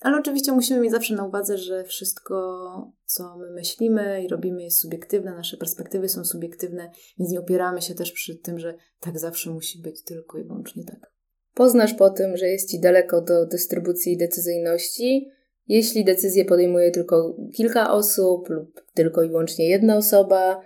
Ale 0.00 0.18
oczywiście 0.18 0.52
musimy 0.52 0.80
mieć 0.80 0.92
zawsze 0.92 1.14
na 1.14 1.26
uwadze, 1.26 1.58
że 1.58 1.84
wszystko, 1.84 2.92
co 3.04 3.36
my 3.36 3.50
myślimy 3.50 4.22
i 4.22 4.28
robimy, 4.28 4.62
jest 4.62 4.78
subiektywne, 4.78 5.34
nasze 5.34 5.56
perspektywy 5.56 6.08
są 6.08 6.24
subiektywne, 6.24 6.90
więc 7.18 7.30
nie 7.32 7.40
opieramy 7.40 7.82
się 7.82 7.94
też 7.94 8.12
przy 8.12 8.36
tym, 8.36 8.58
że 8.58 8.74
tak 9.00 9.18
zawsze 9.18 9.50
musi 9.50 9.82
być 9.82 10.04
tylko 10.04 10.38
i 10.38 10.44
wyłącznie 10.44 10.84
tak. 10.84 11.12
Poznasz 11.54 11.94
po 11.94 12.10
tym, 12.10 12.36
że 12.36 12.46
jest 12.46 12.70
ci 12.70 12.80
daleko 12.80 13.20
do 13.20 13.46
dystrybucji 13.46 14.16
decyzyjności, 14.16 15.30
jeśli 15.68 16.04
decyzję 16.04 16.44
podejmuje 16.44 16.90
tylko 16.90 17.36
kilka 17.54 17.92
osób 17.92 18.48
lub 18.48 18.84
tylko 18.94 19.22
i 19.22 19.28
wyłącznie 19.28 19.68
jedna 19.68 19.96
osoba, 19.96 20.60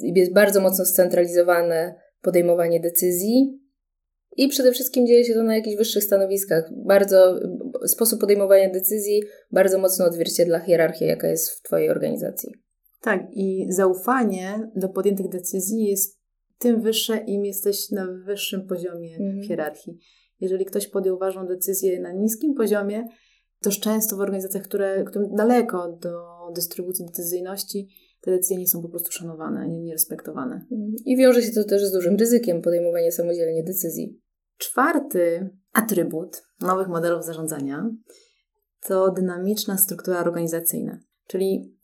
jest 0.00 0.32
bardzo 0.32 0.60
mocno 0.60 0.84
scentralizowane 0.84 2.09
podejmowanie 2.22 2.80
decyzji, 2.80 3.60
i 4.36 4.48
przede 4.48 4.72
wszystkim 4.72 5.06
dzieje 5.06 5.24
się 5.24 5.34
to 5.34 5.42
na 5.42 5.56
jakichś 5.56 5.76
wyższych 5.76 6.04
stanowiskach. 6.04 6.70
Bardzo 6.86 7.40
sposób 7.86 8.20
podejmowania 8.20 8.70
decyzji 8.70 9.22
bardzo 9.52 9.78
mocno 9.78 10.04
odzwierciedla 10.04 10.60
hierarchię, 10.60 11.06
jaka 11.06 11.28
jest 11.28 11.50
w 11.50 11.62
Twojej 11.62 11.90
organizacji. 11.90 12.54
Tak, 13.00 13.22
i 13.32 13.66
zaufanie 13.68 14.70
do 14.76 14.88
podjętych 14.88 15.28
decyzji 15.28 15.84
jest 15.84 16.20
tym 16.58 16.80
wyższe, 16.80 17.16
im 17.16 17.44
jesteś 17.44 17.90
na 17.90 18.06
wyższym 18.26 18.66
poziomie 18.66 19.16
mhm. 19.16 19.42
hierarchii. 19.42 19.98
Jeżeli 20.40 20.64
ktoś 20.64 20.88
podjął 20.88 21.18
ważną 21.18 21.46
decyzję 21.46 22.00
na 22.00 22.12
niskim 22.12 22.54
poziomie, 22.54 23.04
to 23.62 23.70
często 23.70 24.16
w 24.16 24.20
organizacjach, 24.20 24.62
które, 24.62 25.04
które 25.04 25.28
daleko 25.36 25.98
do 26.02 26.20
dystrybucji 26.54 27.06
decyzyjności, 27.06 27.88
te 28.20 28.30
decyzje 28.30 28.56
nie 28.56 28.68
są 28.68 28.82
po 28.82 28.88
prostu 28.88 29.12
szanowane, 29.12 29.68
nie, 29.68 29.80
nie 29.80 29.92
respektowane. 29.92 30.54
Mhm. 30.54 30.94
I 31.04 31.16
wiąże 31.16 31.42
się 31.42 31.52
to 31.52 31.64
też 31.64 31.84
z 31.84 31.92
dużym 31.92 32.16
ryzykiem 32.16 32.62
podejmowania 32.62 33.10
samodzielnie 33.10 33.64
decyzji. 33.64 34.20
Czwarty 34.56 35.50
atrybut 35.72 36.42
nowych 36.60 36.88
modelów 36.88 37.24
zarządzania 37.24 37.90
to 38.80 39.10
dynamiczna 39.10 39.78
struktura 39.78 40.20
organizacyjna, 40.20 40.98
czyli 41.26 41.76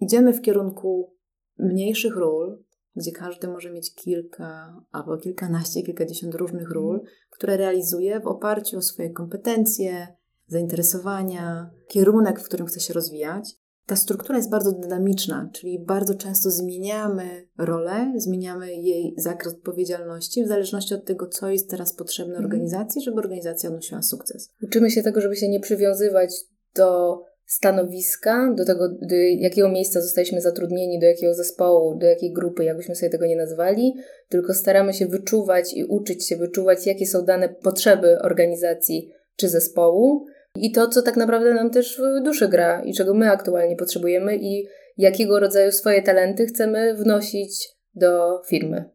idziemy 0.00 0.32
w 0.32 0.40
kierunku 0.40 1.16
mniejszych 1.58 2.16
ról, 2.16 2.64
gdzie 2.96 3.12
każdy 3.12 3.48
może 3.48 3.72
mieć 3.72 3.94
kilka 3.94 4.80
albo 4.90 5.16
kilkanaście, 5.16 5.82
kilkadziesiąt 5.82 6.34
różnych 6.34 6.70
ról, 6.70 7.00
które 7.30 7.56
realizuje 7.56 8.20
w 8.20 8.26
oparciu 8.26 8.78
o 8.78 8.82
swoje 8.82 9.10
kompetencje, 9.10 10.16
zainteresowania, 10.46 11.70
kierunek, 11.88 12.40
w 12.40 12.44
którym 12.44 12.66
chce 12.66 12.80
się 12.80 12.94
rozwijać. 12.94 13.56
Ta 13.86 13.96
struktura 13.96 14.36
jest 14.36 14.50
bardzo 14.50 14.72
dynamiczna, 14.72 15.50
czyli 15.52 15.78
bardzo 15.78 16.14
często 16.14 16.50
zmieniamy 16.50 17.46
rolę, 17.58 18.12
zmieniamy 18.16 18.74
jej 18.74 19.14
zakres 19.16 19.54
odpowiedzialności 19.54 20.44
w 20.44 20.48
zależności 20.48 20.94
od 20.94 21.04
tego, 21.04 21.26
co 21.26 21.50
jest 21.50 21.70
teraz 21.70 21.92
potrzebne 21.92 22.34
mhm. 22.34 22.44
organizacji, 22.44 23.02
żeby 23.02 23.18
organizacja 23.18 23.68
odnosiła 23.68 24.02
sukces. 24.02 24.50
Uczymy 24.62 24.90
się 24.90 25.02
tego, 25.02 25.20
żeby 25.20 25.36
się 25.36 25.48
nie 25.48 25.60
przywiązywać 25.60 26.34
do 26.74 27.20
stanowiska, 27.46 28.54
do 28.56 28.64
tego, 28.64 28.88
do 28.88 29.14
jakiego 29.38 29.68
miejsca 29.68 30.00
zostaliśmy 30.00 30.40
zatrudnieni, 30.40 31.00
do 31.00 31.06
jakiego 31.06 31.34
zespołu, 31.34 31.98
do 31.98 32.06
jakiej 32.06 32.32
grupy, 32.32 32.64
jakbyśmy 32.64 32.94
sobie 32.94 33.10
tego 33.10 33.26
nie 33.26 33.36
nazwali, 33.36 33.94
tylko 34.28 34.54
staramy 34.54 34.94
się 34.94 35.06
wyczuwać 35.06 35.74
i 35.74 35.84
uczyć 35.84 36.28
się 36.28 36.36
wyczuwać, 36.36 36.86
jakie 36.86 37.06
są 37.06 37.24
dane 37.24 37.48
potrzeby 37.48 38.18
organizacji 38.18 39.10
czy 39.36 39.48
zespołu 39.48 40.26
i 40.58 40.72
to, 40.72 40.88
co 40.88 41.02
tak 41.02 41.16
naprawdę 41.16 41.54
nam 41.54 41.70
też 41.70 42.00
w 42.00 42.24
duszy 42.24 42.48
gra 42.48 42.82
i 42.84 42.94
czego 42.94 43.14
my 43.14 43.30
aktualnie 43.30 43.76
potrzebujemy 43.76 44.36
i 44.36 44.66
jakiego 44.96 45.40
rodzaju 45.40 45.72
swoje 45.72 46.02
talenty 46.02 46.46
chcemy 46.46 46.94
wnosić 46.94 47.68
do 47.94 48.42
firmy. 48.48 48.90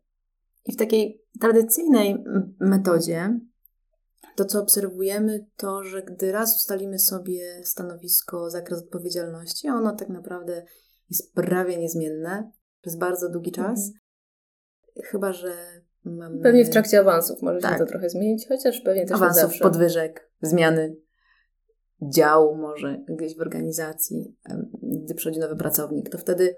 I 0.65 0.73
w 0.73 0.77
takiej 0.77 1.21
tradycyjnej 1.39 2.23
metodzie 2.59 3.39
to, 4.35 4.45
co 4.45 4.61
obserwujemy, 4.61 5.45
to, 5.57 5.83
że 5.83 6.03
gdy 6.03 6.31
raz 6.31 6.55
ustalimy 6.55 6.99
sobie 6.99 7.61
stanowisko, 7.63 8.49
zakres 8.49 8.79
odpowiedzialności, 8.79 9.69
ono 9.69 9.95
tak 9.95 10.09
naprawdę 10.09 10.63
jest 11.09 11.33
prawie 11.33 11.77
niezmienne 11.77 12.51
przez 12.81 12.95
bardzo 12.95 13.29
długi 13.29 13.51
czas. 13.51 13.87
Mhm. 13.87 14.01
Chyba, 15.03 15.33
że 15.33 15.53
mamy... 16.03 16.41
Pewnie 16.41 16.65
w 16.65 16.69
trakcie 16.69 16.99
awansów 16.99 17.41
może 17.41 17.59
tak. 17.59 17.73
się 17.73 17.79
to 17.79 17.85
trochę 17.85 18.09
zmienić, 18.09 18.47
chociaż 18.47 18.81
pewnie 18.81 19.05
też 19.05 19.15
awansów, 19.15 19.59
podwyżek, 19.61 20.31
zmiany 20.41 20.95
działu 22.01 22.55
może 22.55 22.99
gdzieś 23.09 23.37
w 23.37 23.41
organizacji, 23.41 24.35
gdy 24.83 25.15
przychodzi 25.15 25.39
nowy 25.39 25.55
pracownik, 25.55 26.09
to 26.09 26.17
wtedy 26.17 26.55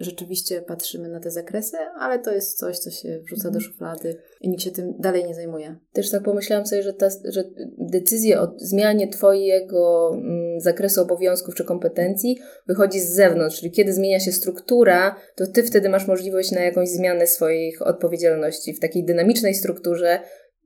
rzeczywiście 0.00 0.62
patrzymy 0.62 1.08
na 1.08 1.20
te 1.20 1.30
zakresy, 1.30 1.76
ale 1.98 2.18
to 2.18 2.32
jest 2.32 2.58
coś, 2.58 2.78
co 2.78 2.90
się 2.90 3.20
wrzuca 3.24 3.50
do 3.50 3.58
mhm. 3.58 3.64
szuflady 3.64 4.16
i 4.40 4.48
nikt 4.48 4.62
się 4.62 4.70
tym 4.70 4.94
dalej 4.98 5.24
nie 5.24 5.34
zajmuje. 5.34 5.76
Też 5.92 6.10
tak 6.10 6.22
pomyślałam 6.22 6.66
sobie, 6.66 6.82
że, 6.82 6.92
ta, 6.92 7.08
że 7.24 7.44
decyzja 7.78 8.42
o 8.42 8.54
zmianie 8.56 9.08
Twojego 9.08 10.10
mm, 10.14 10.60
zakresu 10.60 11.02
obowiązków 11.02 11.54
czy 11.54 11.64
kompetencji 11.64 12.38
wychodzi 12.66 13.00
z 13.00 13.08
zewnątrz, 13.08 13.60
czyli 13.60 13.72
kiedy 13.72 13.92
zmienia 13.92 14.20
się 14.20 14.32
struktura, 14.32 15.16
to 15.36 15.46
Ty 15.46 15.62
wtedy 15.62 15.88
masz 15.88 16.06
możliwość 16.06 16.52
na 16.52 16.60
jakąś 16.60 16.88
zmianę 16.88 17.26
swoich 17.26 17.82
odpowiedzialności. 17.82 18.74
W 18.74 18.80
takiej 18.80 19.04
dynamicznej 19.04 19.54
strukturze 19.54 20.20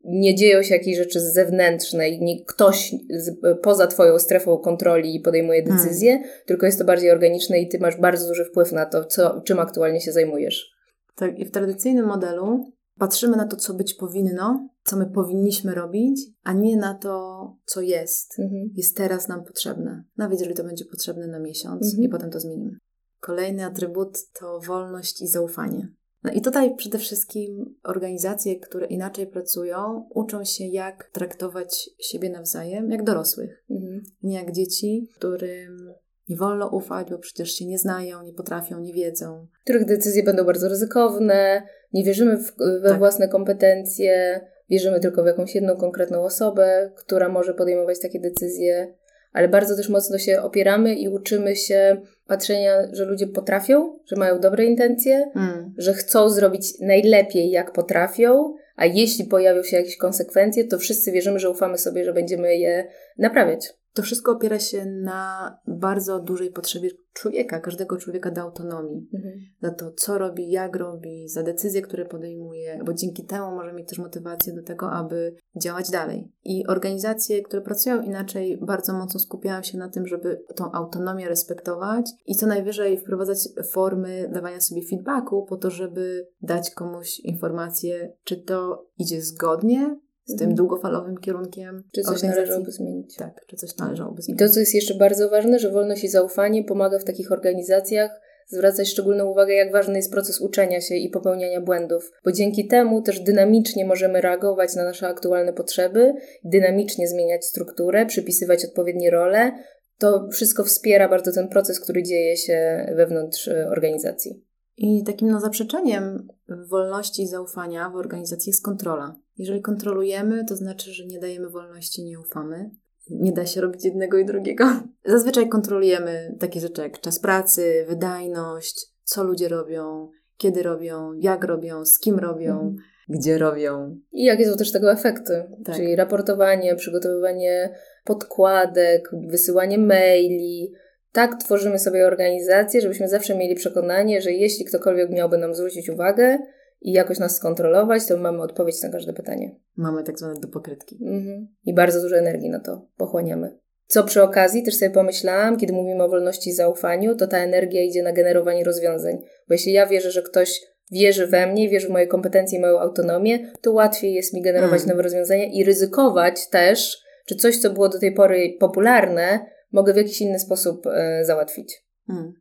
nie 0.05 0.35
dzieją 0.35 0.63
się 0.63 0.75
jakieś 0.75 0.97
rzeczy 0.97 1.21
zewnętrzne 1.21 2.19
nie, 2.19 2.45
ktoś 2.45 2.95
z, 3.11 3.31
poza 3.63 3.87
Twoją 3.87 4.19
strefą 4.19 4.59
kontroli 4.59 5.21
podejmuje 5.21 5.63
decyzję, 5.63 6.13
hmm. 6.13 6.31
tylko 6.47 6.67
jest 6.67 6.79
to 6.79 6.85
bardziej 6.85 7.11
organiczne 7.11 7.61
i 7.61 7.69
Ty 7.69 7.79
masz 7.79 7.97
bardzo 7.97 8.29
duży 8.29 8.45
wpływ 8.45 8.73
na 8.73 8.87
to, 8.87 9.05
co, 9.05 9.41
czym 9.41 9.59
aktualnie 9.59 10.01
się 10.01 10.13
zajmujesz. 10.13 10.71
Tak, 11.15 11.39
i 11.39 11.45
w 11.45 11.51
tradycyjnym 11.51 12.07
modelu 12.07 12.73
patrzymy 12.99 13.37
na 13.37 13.47
to, 13.47 13.57
co 13.57 13.75
być 13.75 13.95
powinno, 13.95 14.69
co 14.85 14.97
my 14.97 15.07
powinniśmy 15.07 15.75
robić, 15.75 16.21
a 16.43 16.53
nie 16.53 16.77
na 16.77 16.95
to, 16.95 17.57
co 17.65 17.81
jest. 17.81 18.39
Mhm. 18.39 18.71
Jest 18.77 18.97
teraz 18.97 19.29
nam 19.29 19.45
potrzebne. 19.45 20.05
Nawet 20.17 20.39
jeżeli 20.41 20.57
to 20.57 20.65
będzie 20.65 20.85
potrzebne 20.85 21.27
na 21.27 21.39
miesiąc 21.39 21.85
mhm. 21.85 22.03
i 22.03 22.09
potem 22.09 22.31
to 22.31 22.41
zmienimy. 22.41 22.79
Kolejny 23.21 23.65
atrybut 23.65 24.19
to 24.33 24.61
wolność 24.61 25.23
i 25.23 25.29
zaufanie. 25.29 25.89
No 26.25 26.33
i 26.33 26.41
tutaj 26.41 26.77
przede 26.77 26.99
wszystkim 26.99 27.79
organizacje, 27.85 28.61
które 28.61 28.87
inaczej 28.87 29.27
pracują, 29.27 30.09
uczą 30.15 30.45
się, 30.45 30.65
jak 30.65 31.11
traktować 31.13 31.91
siebie 31.99 32.31
nawzajem, 32.31 32.91
jak 32.91 33.05
dorosłych, 33.05 33.65
mhm. 33.71 34.03
nie 34.23 34.35
jak 34.35 34.53
dzieci, 34.53 35.09
którym 35.17 35.95
nie 36.29 36.37
wolno 36.37 36.69
ufać, 36.69 37.11
bo 37.11 37.19
przecież 37.19 37.53
się 37.53 37.67
nie 37.67 37.79
znają, 37.79 38.23
nie 38.23 38.33
potrafią, 38.33 38.81
nie 38.81 38.93
wiedzą. 38.93 39.47
Których 39.65 39.85
decyzje 39.85 40.23
będą 40.23 40.45
bardzo 40.45 40.69
ryzykowne, 40.69 41.63
nie 41.93 42.05
wierzymy 42.05 42.37
w, 42.37 42.57
we 42.83 42.89
tak. 42.89 42.99
własne 42.99 43.29
kompetencje, 43.29 44.41
wierzymy 44.71 45.01
tylko 45.01 45.23
w 45.23 45.27
jakąś 45.27 45.55
jedną 45.55 45.77
konkretną 45.77 46.23
osobę, 46.23 46.93
która 46.97 47.29
może 47.29 47.55
podejmować 47.55 48.01
takie 48.01 48.21
decyzje 48.21 48.95
ale 49.33 49.49
bardzo 49.49 49.77
też 49.77 49.89
mocno 49.89 50.19
się 50.19 50.43
opieramy 50.43 50.95
i 50.95 51.09
uczymy 51.09 51.57
się 51.57 52.03
patrzenia, 52.27 52.73
że 52.93 53.05
ludzie 53.05 53.27
potrafią, 53.27 53.99
że 54.07 54.17
mają 54.17 54.41
dobre 54.41 54.65
intencje, 54.65 55.31
mm. 55.37 55.75
że 55.79 55.95
chcą 55.95 56.31
zrobić 56.31 56.81
najlepiej, 56.81 57.51
jak 57.51 57.73
potrafią, 57.73 58.55
a 58.77 58.87
jeśli 58.87 59.25
pojawią 59.25 59.63
się 59.63 59.77
jakieś 59.77 59.97
konsekwencje, 59.97 60.65
to 60.65 60.79
wszyscy 60.79 61.13
wierzymy, 61.13 61.39
że 61.39 61.51
ufamy 61.51 61.79
sobie, 61.79 62.05
że 62.05 62.13
będziemy 62.13 62.57
je 62.57 62.85
naprawiać. 63.19 63.80
To 63.95 64.03
wszystko 64.03 64.33
opiera 64.33 64.59
się 64.59 64.87
na 64.87 65.59
bardzo 65.67 66.21
dużej 66.21 66.51
potrzebie 66.51 66.91
człowieka, 67.13 67.61
każdego 67.61 67.97
człowieka 67.97 68.31
do 68.31 68.41
autonomii, 68.41 69.09
mhm. 69.15 69.41
za 69.63 69.71
to, 69.71 69.93
co 69.93 70.19
robi, 70.19 70.51
jak 70.51 70.77
robi, 70.77 71.29
za 71.29 71.43
decyzje, 71.43 71.83
które 71.83 72.05
podejmuje, 72.05 72.81
bo 72.87 72.95
dzięki 72.95 73.27
temu 73.27 73.51
może 73.51 73.73
mieć 73.73 73.89
też 73.89 73.99
motywację 73.99 74.53
do 74.53 74.63
tego, 74.63 74.91
aby 74.91 75.37
działać 75.63 75.91
dalej. 75.91 76.33
I 76.45 76.67
organizacje, 76.67 77.43
które 77.43 77.63
pracują 77.63 78.03
inaczej, 78.03 78.59
bardzo 78.63 78.93
mocno 78.93 79.21
skupiają 79.21 79.63
się 79.63 79.79
na 79.79 79.89
tym, 79.89 80.07
żeby 80.07 80.45
tą 80.57 80.73
autonomię 80.73 81.29
respektować 81.29 82.11
i 82.27 82.35
co 82.35 82.47
najwyżej 82.47 82.99
wprowadzać 82.99 83.39
formy 83.73 84.31
dawania 84.35 84.61
sobie 84.61 84.83
feedbacku 84.91 85.47
po 85.49 85.57
to, 85.57 85.71
żeby 85.71 86.29
dać 86.43 86.71
komuś 86.71 87.21
informację, 87.21 88.13
czy 88.25 88.37
to 88.37 88.87
idzie 88.99 89.23
zgodnie 89.23 89.97
z 90.25 90.37
tym 90.37 90.49
mhm. 90.49 90.55
długofalowym 90.55 91.19
kierunkiem. 91.19 91.83
Czy 91.95 92.03
coś 92.03 92.23
należałoby 92.23 92.73
zmienić. 92.73 93.17
Tak, 93.17 93.45
czy 93.47 93.57
coś 93.57 93.77
należałoby 93.77 94.23
zmienić. 94.23 94.43
I 94.43 94.45
to, 94.47 94.53
co 94.53 94.61
jest 94.61 94.75
jeszcze 94.75 94.95
bardzo 94.95 95.31
ważne, 95.31 95.59
że 95.59 95.71
wolność 95.71 96.05
i 96.05 96.09
zaufanie 96.09 96.65
pomaga 96.65 96.99
w 96.99 97.05
takich 97.05 97.33
organizacjach 97.33 98.21
zwracać 98.51 98.89
szczególną 98.89 99.27
uwagę, 99.27 99.55
jak 99.55 99.73
ważny 99.73 99.97
jest 99.97 100.13
proces 100.13 100.41
uczenia 100.41 100.81
się 100.81 100.95
i 100.95 101.11
popełniania 101.11 101.61
błędów, 101.61 102.13
bo 102.25 102.33
dzięki 102.33 102.69
temu 102.69 103.03
też 103.03 103.21
dynamicznie 103.21 103.85
możemy 103.87 104.21
reagować 104.21 104.75
na 104.75 104.85
nasze 104.85 105.09
aktualne 105.09 105.53
potrzeby, 105.53 106.15
dynamicznie 106.45 107.09
zmieniać 107.09 107.45
strukturę, 107.45 108.07
przypisywać 108.07 108.65
odpowiednie 108.65 109.11
role. 109.11 109.53
To 109.99 110.29
wszystko 110.33 110.65
wspiera 110.65 111.09
bardzo 111.09 111.33
ten 111.33 111.49
proces, 111.49 111.81
który 111.81 112.03
dzieje 112.03 112.37
się 112.37 112.87
wewnątrz 112.97 113.49
e, 113.49 113.69
organizacji. 113.71 114.45
I 114.77 115.05
takim 115.05 115.31
no, 115.31 115.41
zaprzeczeniem 115.41 116.29
wolności 116.69 117.23
i 117.23 117.29
zaufania 117.29 117.91
w 117.91 117.97
organizacji 117.97 118.51
jest 118.51 118.65
kontrola. 118.65 119.17
Jeżeli 119.41 119.61
kontrolujemy, 119.61 120.45
to 120.45 120.57
znaczy, 120.57 120.93
że 120.93 121.07
nie 121.07 121.19
dajemy 121.19 121.51
wolności, 121.51 122.05
nie 122.05 122.21
ufamy. 122.21 122.71
Nie 123.11 123.33
da 123.33 123.47
się 123.47 123.61
robić 123.61 123.85
jednego 123.85 124.19
i 124.19 124.25
drugiego. 124.25 124.65
Zazwyczaj 125.05 125.49
kontrolujemy 125.49 126.37
takie 126.41 126.61
rzeczy 126.61 126.83
jak 126.83 127.01
czas 127.01 127.19
pracy, 127.19 127.85
wydajność, 127.89 128.87
co 129.05 129.25
ludzie 129.25 129.49
robią, 129.49 130.11
kiedy 130.37 130.63
robią, 130.63 131.13
jak 131.13 131.45
robią, 131.45 131.85
z 131.85 131.99
kim 131.99 132.19
robią, 132.19 132.53
mhm. 132.53 132.77
gdzie 133.09 133.39
robią. 133.39 133.97
I 134.13 134.25
jakie 134.25 134.51
są 134.51 134.57
też 134.57 134.73
tego 134.73 134.93
efekty. 134.93 135.45
Tak. 135.65 135.77
Czyli 135.77 135.97
raportowanie, 135.97 136.77
przygotowywanie 136.77 137.75
podkładek, 138.05 139.11
wysyłanie 139.29 139.79
maili, 139.79 140.73
tak 141.13 141.41
tworzymy 141.45 141.79
sobie 141.79 142.07
organizację, 142.07 142.81
żebyśmy 142.81 143.09
zawsze 143.09 143.37
mieli 143.37 143.55
przekonanie, 143.55 144.23
że 144.23 144.33
jeśli 144.33 144.65
ktokolwiek 144.65 145.11
miałby 145.11 145.39
nam 145.39 145.55
zwrócić 145.55 145.89
uwagę 145.89 146.39
i 146.81 146.93
jakoś 146.93 147.19
nas 147.19 147.37
skontrolować, 147.37 148.07
to 148.07 148.17
mamy 148.17 148.43
odpowiedź 148.43 148.83
na 148.83 148.89
każde 148.89 149.13
pytanie. 149.13 149.57
Mamy 149.77 150.03
tak 150.05 150.19
zwane 150.19 150.41
dopokrytki. 150.41 150.99
Mhm. 151.03 151.49
I 151.65 151.75
bardzo 151.75 152.01
dużo 152.01 152.17
energii 152.17 152.51
na 152.51 152.61
to 152.61 152.87
pochłaniamy. 152.97 153.59
Co 153.87 154.05
przy 154.05 154.23
okazji 154.23 154.63
też 154.63 154.77
sobie 154.77 154.91
pomyślałam, 154.91 155.57
kiedy 155.57 155.73
mówimy 155.73 156.05
o 156.05 156.09
wolności 156.09 156.51
i 156.51 156.53
zaufaniu, 156.53 157.15
to 157.15 157.27
ta 157.27 157.39
energia 157.39 157.83
idzie 157.83 158.03
na 158.03 158.13
generowanie 158.13 158.65
rozwiązań. 158.65 159.19
Bo 159.19 159.55
jeśli 159.55 159.73
ja 159.73 159.87
wierzę, 159.87 160.11
że 160.11 160.23
ktoś 160.23 160.61
wierzy 160.91 161.27
we 161.27 161.47
mnie, 161.47 161.69
wierzy 161.69 161.87
w 161.87 161.91
moje 161.91 162.07
kompetencje 162.07 162.59
i 162.59 162.61
moją 162.61 162.79
autonomię, 162.79 163.53
to 163.61 163.73
łatwiej 163.73 164.15
jest 164.15 164.35
mi 164.35 164.43
generować 164.43 164.79
mm. 164.79 164.89
nowe 164.89 165.03
rozwiązania 165.03 165.45
i 165.45 165.65
ryzykować 165.65 166.49
też, 166.49 166.99
czy 167.27 167.37
coś, 167.37 167.59
co 167.59 167.71
było 167.71 167.89
do 167.89 167.99
tej 167.99 168.15
pory 168.15 168.57
popularne, 168.61 169.47
mogę 169.73 169.93
w 169.93 169.97
jakiś 169.97 170.21
inny 170.21 170.39
sposób 170.39 170.87
e, 170.87 171.25
załatwić. 171.25 171.85
Hmm. 172.07 172.33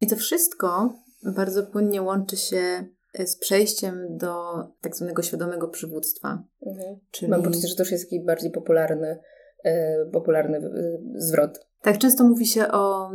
I 0.00 0.06
to 0.06 0.16
wszystko 0.16 0.94
bardzo 1.34 1.66
płynnie 1.66 2.02
łączy 2.02 2.36
się 2.36 2.88
z 3.26 3.36
przejściem 3.36 4.16
do 4.16 4.34
tak 4.80 4.96
zwanego 4.96 5.22
świadomego 5.22 5.68
przywództwa. 5.68 6.44
Mhm. 6.66 6.96
Czyli... 7.10 7.30
Mam 7.30 7.42
poczucie, 7.42 7.68
że 7.68 7.74
to 7.74 7.82
już 7.82 7.92
jest 7.92 8.04
taki 8.04 8.24
bardziej 8.24 8.50
popularny, 8.50 9.18
e, 9.64 10.06
popularny 10.12 10.70
zwrot. 11.14 11.66
Tak, 11.82 11.98
często 11.98 12.24
mówi 12.24 12.46
się 12.46 12.68
o 12.68 13.10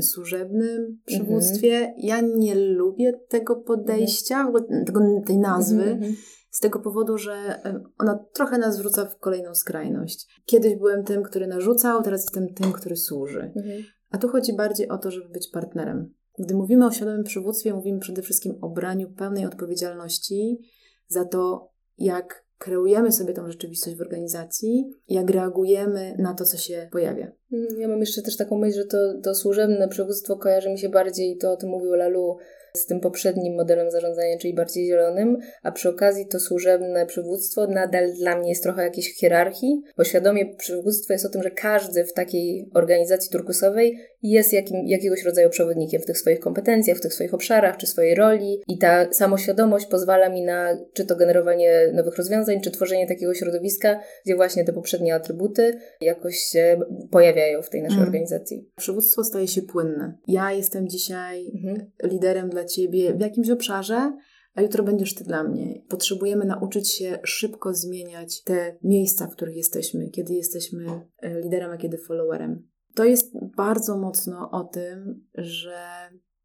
służebnym 0.00 0.98
przywództwie. 1.06 1.76
Mhm. 1.76 1.94
Ja 1.98 2.20
nie 2.20 2.54
lubię 2.54 3.12
tego 3.28 3.56
podejścia, 3.56 4.40
mhm. 4.40 4.84
tego, 4.84 5.00
tej 5.26 5.38
nazwy. 5.38 5.82
Mhm, 5.82 5.96
mhm 5.96 6.14
z 6.56 6.60
tego 6.60 6.78
powodu, 6.78 7.18
że 7.18 7.62
ona 7.98 8.24
trochę 8.32 8.58
nas 8.58 8.78
wrzuca 8.78 9.04
w 9.04 9.18
kolejną 9.18 9.54
skrajność. 9.54 10.42
Kiedyś 10.44 10.76
byłem 10.76 11.04
tym, 11.04 11.22
który 11.22 11.46
narzucał, 11.46 12.02
teraz 12.02 12.22
jestem 12.22 12.54
tym, 12.54 12.72
który 12.72 12.96
służy. 12.96 13.52
Mhm. 13.56 13.82
A 14.10 14.18
tu 14.18 14.28
chodzi 14.28 14.56
bardziej 14.56 14.88
o 14.88 14.98
to, 14.98 15.10
żeby 15.10 15.28
być 15.28 15.48
partnerem. 15.48 16.14
Gdy 16.38 16.54
mówimy 16.54 16.86
o 16.86 16.90
świadomym 16.90 17.24
przywództwie, 17.24 17.74
mówimy 17.74 18.00
przede 18.00 18.22
wszystkim 18.22 18.58
o 18.60 18.68
braniu 18.68 19.10
pełnej 19.10 19.46
odpowiedzialności 19.46 20.58
za 21.08 21.24
to, 21.24 21.70
jak 21.98 22.46
kreujemy 22.58 23.12
sobie 23.12 23.34
tą 23.34 23.50
rzeczywistość 23.50 23.96
w 23.96 24.00
organizacji, 24.00 24.90
jak 25.08 25.30
reagujemy 25.30 26.16
na 26.18 26.34
to, 26.34 26.44
co 26.44 26.56
się 26.56 26.88
pojawia. 26.92 27.32
Mm, 27.52 27.80
ja 27.80 27.88
mam 27.88 28.00
jeszcze 28.00 28.22
też 28.22 28.36
taką 28.36 28.58
myśl, 28.58 28.76
że 28.76 28.84
to, 28.84 29.20
to 29.22 29.34
służebne 29.34 29.88
przywództwo 29.88 30.36
kojarzy 30.36 30.70
mi 30.70 30.78
się 30.78 30.88
bardziej, 30.88 31.38
to 31.38 31.52
o 31.52 31.56
tym 31.56 31.68
mówił 31.68 31.94
Lalu, 31.94 32.36
z 32.76 32.86
tym 32.86 33.00
poprzednim 33.00 33.54
modelem 33.54 33.90
zarządzania, 33.90 34.38
czyli 34.38 34.54
bardziej 34.54 34.86
zielonym, 34.86 35.38
a 35.62 35.72
przy 35.72 35.88
okazji 35.88 36.26
to 36.26 36.40
służebne 36.40 37.06
przywództwo 37.06 37.66
nadal 37.66 38.12
dla 38.12 38.38
mnie 38.38 38.48
jest 38.48 38.62
trochę 38.62 38.82
jakiejś 38.82 39.14
hierarchii, 39.14 39.82
bo 39.96 40.04
świadomie 40.04 40.56
przywództwo 40.56 41.12
jest 41.12 41.26
o 41.26 41.28
tym, 41.28 41.42
że 41.42 41.50
każdy 41.50 42.04
w 42.04 42.12
takiej 42.12 42.70
organizacji 42.74 43.30
turkusowej 43.30 43.98
jest 44.22 44.52
jakim, 44.52 44.86
jakiegoś 44.86 45.24
rodzaju 45.24 45.50
przewodnikiem 45.50 46.02
w 46.02 46.06
tych 46.06 46.18
swoich 46.18 46.40
kompetencjach, 46.40 46.98
w 46.98 47.00
tych 47.00 47.14
swoich 47.14 47.34
obszarach, 47.34 47.76
czy 47.76 47.86
swojej 47.86 48.14
roli 48.14 48.62
i 48.68 48.78
ta 48.78 49.12
samoświadomość 49.12 49.86
pozwala 49.86 50.28
mi 50.28 50.42
na 50.42 50.78
czy 50.92 51.06
to 51.06 51.16
generowanie 51.16 51.90
nowych 51.92 52.16
rozwiązań, 52.16 52.60
czy 52.60 52.70
tworzenie 52.70 53.06
takiego 53.06 53.34
środowiska, 53.34 54.00
gdzie 54.24 54.36
właśnie 54.36 54.64
te 54.64 54.72
poprzednie 54.72 55.14
atrybuty 55.14 55.78
jakoś 56.00 56.38
się 56.38 56.80
pojawiają 57.10 57.62
w 57.62 57.70
tej 57.70 57.82
naszej 57.82 57.96
mm. 57.96 58.08
organizacji. 58.08 58.70
Przywództwo 58.76 59.24
staje 59.24 59.48
się 59.48 59.62
płynne. 59.62 60.18
Ja 60.28 60.52
jestem 60.52 60.88
dzisiaj 60.88 61.46
mhm. 61.54 61.90
liderem 62.02 62.50
dla 62.50 62.64
ciebie 62.66 63.14
w 63.14 63.20
jakimś 63.20 63.50
obszarze, 63.50 64.16
a 64.54 64.62
jutro 64.62 64.84
będziesz 64.84 65.14
ty 65.14 65.24
dla 65.24 65.44
mnie. 65.44 65.82
Potrzebujemy 65.88 66.44
nauczyć 66.44 66.90
się 66.92 67.18
szybko 67.24 67.74
zmieniać 67.74 68.42
te 68.42 68.78
miejsca, 68.82 69.26
w 69.26 69.32
których 69.32 69.56
jesteśmy, 69.56 70.10
kiedy 70.10 70.34
jesteśmy 70.34 70.86
e, 71.18 71.40
liderem, 71.40 71.70
a 71.70 71.76
kiedy 71.76 71.98
followerem. 71.98 72.68
To 72.94 73.04
jest 73.04 73.32
bardzo 73.56 73.98
mocno 73.98 74.50
o 74.50 74.64
tym, 74.64 75.26
że 75.34 75.78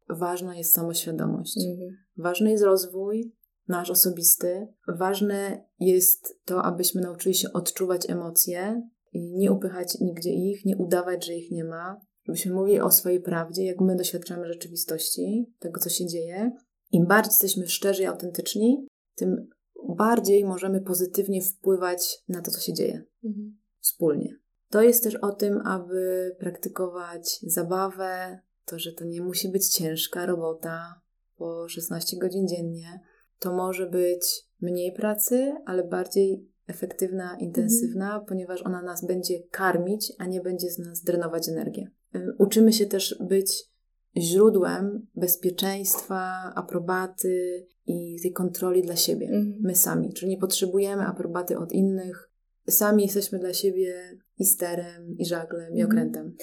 ważna 0.08 0.56
jest 0.56 0.74
samoświadomość. 0.74 1.56
Mhm. 1.70 1.96
Ważny 2.16 2.50
jest 2.50 2.64
rozwój 2.64 3.32
nasz 3.68 3.90
osobisty. 3.90 4.68
Ważne 4.88 5.64
jest 5.80 6.38
to, 6.44 6.62
abyśmy 6.62 7.00
nauczyli 7.00 7.34
się 7.34 7.52
odczuwać 7.52 8.10
emocje 8.10 8.82
i 9.12 9.36
nie 9.36 9.52
upychać 9.52 10.00
nigdzie 10.00 10.30
ich, 10.30 10.64
nie 10.64 10.76
udawać, 10.76 11.26
że 11.26 11.34
ich 11.34 11.50
nie 11.50 11.64
ma. 11.64 12.00
Żebyśmy 12.26 12.52
mówili 12.52 12.80
o 12.80 12.90
swojej 12.90 13.20
prawdzie, 13.20 13.64
jak 13.64 13.80
my 13.80 13.96
doświadczamy 13.96 14.46
rzeczywistości, 14.46 15.54
tego, 15.58 15.80
co 15.80 15.90
się 15.90 16.06
dzieje. 16.06 16.52
Im 16.92 17.06
bardziej 17.06 17.30
jesteśmy 17.30 17.68
szczerzy 17.68 18.02
i 18.02 18.06
autentyczni, 18.06 18.86
tym 19.14 19.48
bardziej 19.88 20.44
możemy 20.44 20.80
pozytywnie 20.80 21.42
wpływać 21.42 22.22
na 22.28 22.42
to, 22.42 22.50
co 22.50 22.60
się 22.60 22.72
dzieje 22.72 23.04
mhm. 23.24 23.58
wspólnie. 23.80 24.36
To 24.70 24.82
jest 24.82 25.04
też 25.04 25.16
o 25.16 25.32
tym, 25.32 25.60
aby 25.66 26.30
praktykować 26.38 27.38
zabawę, 27.42 28.40
to, 28.64 28.78
że 28.78 28.92
to 28.92 29.04
nie 29.04 29.22
musi 29.22 29.48
być 29.48 29.68
ciężka 29.68 30.26
robota 30.26 31.00
po 31.36 31.68
16 31.68 32.16
godzin 32.16 32.48
dziennie. 32.48 33.00
To 33.38 33.52
może 33.52 33.86
być 33.86 34.46
mniej 34.60 34.92
pracy, 34.92 35.52
ale 35.66 35.84
bardziej 35.84 36.48
efektywna, 36.66 37.36
intensywna, 37.40 38.06
mhm. 38.06 38.26
ponieważ 38.26 38.62
ona 38.62 38.82
nas 38.82 39.06
będzie 39.06 39.42
karmić, 39.50 40.12
a 40.18 40.26
nie 40.26 40.40
będzie 40.40 40.70
z 40.70 40.78
nas 40.78 41.02
drenować 41.02 41.48
energię. 41.48 41.90
Uczymy 42.38 42.72
się 42.72 42.86
też 42.86 43.16
być 43.20 43.72
źródłem 44.16 45.06
bezpieczeństwa, 45.14 46.52
aprobaty 46.54 47.66
i 47.86 48.16
tej 48.22 48.32
kontroli 48.32 48.82
dla 48.82 48.96
siebie, 48.96 49.26
mhm. 49.26 49.58
my 49.60 49.74
sami. 49.74 50.12
Czyli 50.12 50.30
nie 50.30 50.38
potrzebujemy 50.38 51.02
aprobaty 51.02 51.58
od 51.58 51.72
innych, 51.72 52.30
sami 52.68 53.02
jesteśmy 53.02 53.38
dla 53.38 53.52
siebie 53.52 54.18
i 54.38 54.44
sterem, 54.44 55.16
i 55.18 55.26
żaglem, 55.26 55.76
i 55.76 55.80
mhm. 55.80 55.86
okrętem. 55.86 56.36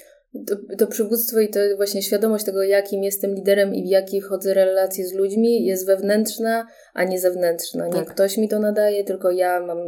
To, 0.46 0.76
to 0.78 0.86
przywództwo 0.86 1.40
i 1.40 1.48
to 1.48 1.60
właśnie 1.76 2.02
świadomość 2.02 2.44
tego, 2.44 2.62
jakim 2.62 3.02
jestem 3.02 3.34
liderem 3.34 3.74
i 3.74 3.82
w 3.82 3.90
jakich 3.90 4.24
chodzę 4.24 4.54
relacje 4.54 5.06
z 5.06 5.12
ludźmi, 5.12 5.64
jest 5.64 5.86
wewnętrzna, 5.86 6.66
a 6.94 7.04
nie 7.04 7.20
zewnętrzna. 7.20 7.86
Nie 7.86 7.92
tak. 7.92 8.14
ktoś 8.14 8.38
mi 8.38 8.48
to 8.48 8.58
nadaje, 8.58 9.04
tylko 9.04 9.30
ja 9.30 9.60
mam 9.66 9.78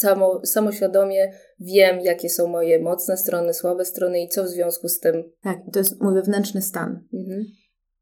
samo, 0.00 0.40
samoświadomie 0.46 1.32
wiem, 1.60 2.00
jakie 2.00 2.30
są 2.30 2.48
moje 2.48 2.78
mocne 2.78 3.16
strony, 3.16 3.54
słabe 3.54 3.84
strony 3.84 4.22
i 4.22 4.28
co 4.28 4.44
w 4.44 4.48
związku 4.48 4.88
z 4.88 5.00
tym. 5.00 5.24
Tak, 5.42 5.58
to 5.72 5.78
jest 5.78 6.00
mój 6.00 6.14
wewnętrzny 6.14 6.62
stan. 6.62 7.04
Mhm. 7.14 7.44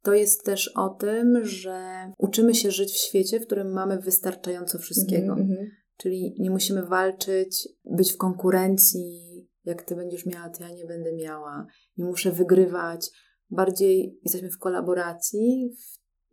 To 0.03 0.15
jest 0.15 0.45
też 0.45 0.73
o 0.77 0.89
tym, 0.89 1.45
że 1.45 2.13
uczymy 2.19 2.55
się 2.55 2.71
żyć 2.71 2.93
w 2.93 3.07
świecie, 3.07 3.41
w 3.41 3.47
którym 3.47 3.73
mamy 3.73 3.99
wystarczająco 3.99 4.79
wszystkiego. 4.79 5.33
Mhm, 5.33 5.51
mhm. 5.51 5.71
Czyli 5.97 6.37
nie 6.39 6.51
musimy 6.51 6.83
walczyć, 6.83 7.69
być 7.85 8.13
w 8.13 8.17
konkurencji, 8.17 9.36
jak 9.67 9.83
ty 9.83 9.97
będziesz 9.97 10.27
miała, 10.27 10.51
to 10.51 10.63
ja 10.63 10.71
nie 10.71 10.87
będę 10.87 11.13
miała, 11.13 11.67
nie 11.97 12.05
muszę 12.05 12.33
wygrywać. 12.33 13.11
Bardziej 13.51 14.19
jesteśmy 14.23 14.51
w 14.51 14.59
kolaboracji, 14.59 15.71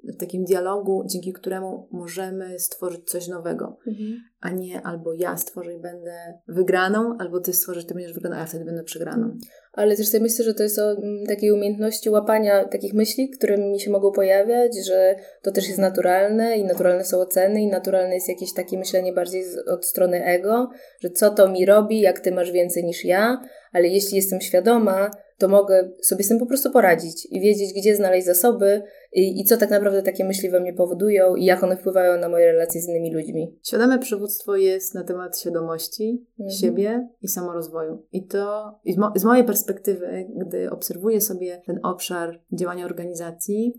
w, 0.04 0.17
takim 0.17 0.43
dialogu, 0.43 1.04
dzięki 1.10 1.34
któremu 1.34 1.89
możemy 1.91 2.60
stworzyć 2.60 3.10
coś 3.10 3.28
nowego, 3.28 3.78
mhm. 3.88 4.17
A 4.43 4.49
nie 4.49 4.82
albo 4.82 5.13
ja 5.13 5.38
stworzę 5.38 5.73
i 5.73 5.79
będę 5.79 6.39
wygraną, 6.47 7.17
albo 7.19 7.39
ty 7.39 7.53
stworzysz, 7.53 7.86
ty 7.86 7.93
będziesz 7.93 8.13
wygraną, 8.13 8.36
a 8.36 8.39
ja 8.39 8.45
wtedy 8.45 8.65
będę 8.65 8.84
przegraną 8.84 9.38
ale 9.73 9.97
też 9.97 10.08
sobie 10.08 10.23
myślę, 10.23 10.45
że 10.45 10.53
to 10.53 10.63
jest 10.63 10.79
o 10.79 10.91
mm, 10.91 11.25
takiej 11.25 11.51
umiejętności 11.51 12.10
łapania 12.10 12.65
takich 12.65 12.93
myśli, 12.93 13.29
które 13.29 13.58
mi 13.58 13.79
się 13.79 13.91
mogą 13.91 14.12
pojawiać, 14.12 14.71
że 14.86 15.15
to 15.41 15.51
też 15.51 15.67
jest 15.67 15.79
naturalne 15.79 16.58
i 16.58 16.63
naturalne 16.63 17.06
są 17.06 17.17
oceny 17.19 17.62
i 17.62 17.67
naturalne 17.67 18.15
jest 18.15 18.29
jakieś 18.29 18.53
takie 18.53 18.77
myślenie 18.77 19.13
bardziej 19.13 19.43
z, 19.43 19.67
od 19.67 19.86
strony 19.86 20.25
ego, 20.25 20.69
że 20.99 21.10
co 21.10 21.29
to 21.29 21.49
mi 21.49 21.65
robi, 21.65 22.01
jak 22.01 22.19
ty 22.19 22.32
masz 22.32 22.51
więcej 22.51 22.84
niż 22.84 23.06
ja, 23.06 23.41
ale 23.71 23.88
jeśli 23.88 24.15
jestem 24.15 24.41
świadoma, 24.41 25.12
to 25.38 25.47
mogę 25.47 25.89
sobie 26.01 26.23
z 26.23 26.27
tym 26.27 26.39
po 26.39 26.45
prostu 26.45 26.71
poradzić 26.71 27.27
i 27.32 27.39
wiedzieć, 27.41 27.73
gdzie 27.73 27.95
znaleźć 27.95 28.25
zasoby 28.25 28.82
i, 29.13 29.41
i 29.41 29.43
co 29.43 29.58
tak 29.58 29.69
naprawdę 29.69 30.03
takie 30.03 30.25
myśli 30.25 30.49
we 30.49 30.60
mnie 30.60 30.73
powodują 30.73 31.36
i 31.36 31.45
jak 31.45 31.63
one 31.63 31.77
wpływają 31.77 32.19
na 32.19 32.29
moje 32.29 32.51
relacje 32.51 32.82
z 32.82 32.88
innymi 32.88 33.13
ludźmi. 33.13 33.60
Świadome 33.63 33.99
przywództwo 33.99 34.33
jest 34.56 34.96
na 34.96 35.04
temat 35.04 35.39
świadomości 35.39 36.28
Mhm. 36.39 36.50
siebie 36.60 37.10
i 37.22 37.28
samorozwoju. 37.28 38.06
I 38.12 38.28
to 38.28 38.74
i 38.84 38.93
z, 38.93 38.98
mo- 38.98 39.12
z 39.15 39.24
mojej 39.24 39.46
perspektywy, 39.46 40.30
gdy 40.36 40.69
obserwuję 40.72 41.22
sobie 41.22 41.62
ten 41.65 41.80
obszar 41.84 42.41
działania 42.52 42.86
organizacji, 42.86 43.74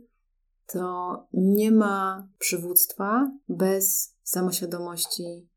to 0.73 1.17
nie 1.33 1.71
ma 1.71 2.29
przywództwa 2.39 3.31
bez 3.49 4.15
samoświadomości 4.23 5.49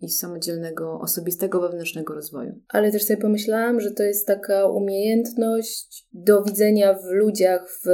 i 0.00 0.10
samodzielnego, 0.10 1.00
osobistego, 1.00 1.60
wewnętrznego 1.60 2.14
rozwoju. 2.14 2.52
Ale 2.68 2.92
też 2.92 3.04
sobie 3.04 3.16
pomyślałam, 3.16 3.80
że 3.80 3.90
to 3.90 4.02
jest 4.02 4.26
taka 4.26 4.66
umiejętność 4.66 6.08
do 6.12 6.42
widzenia 6.42 6.94
w 6.94 7.04
ludziach, 7.04 7.68
w 7.84 7.88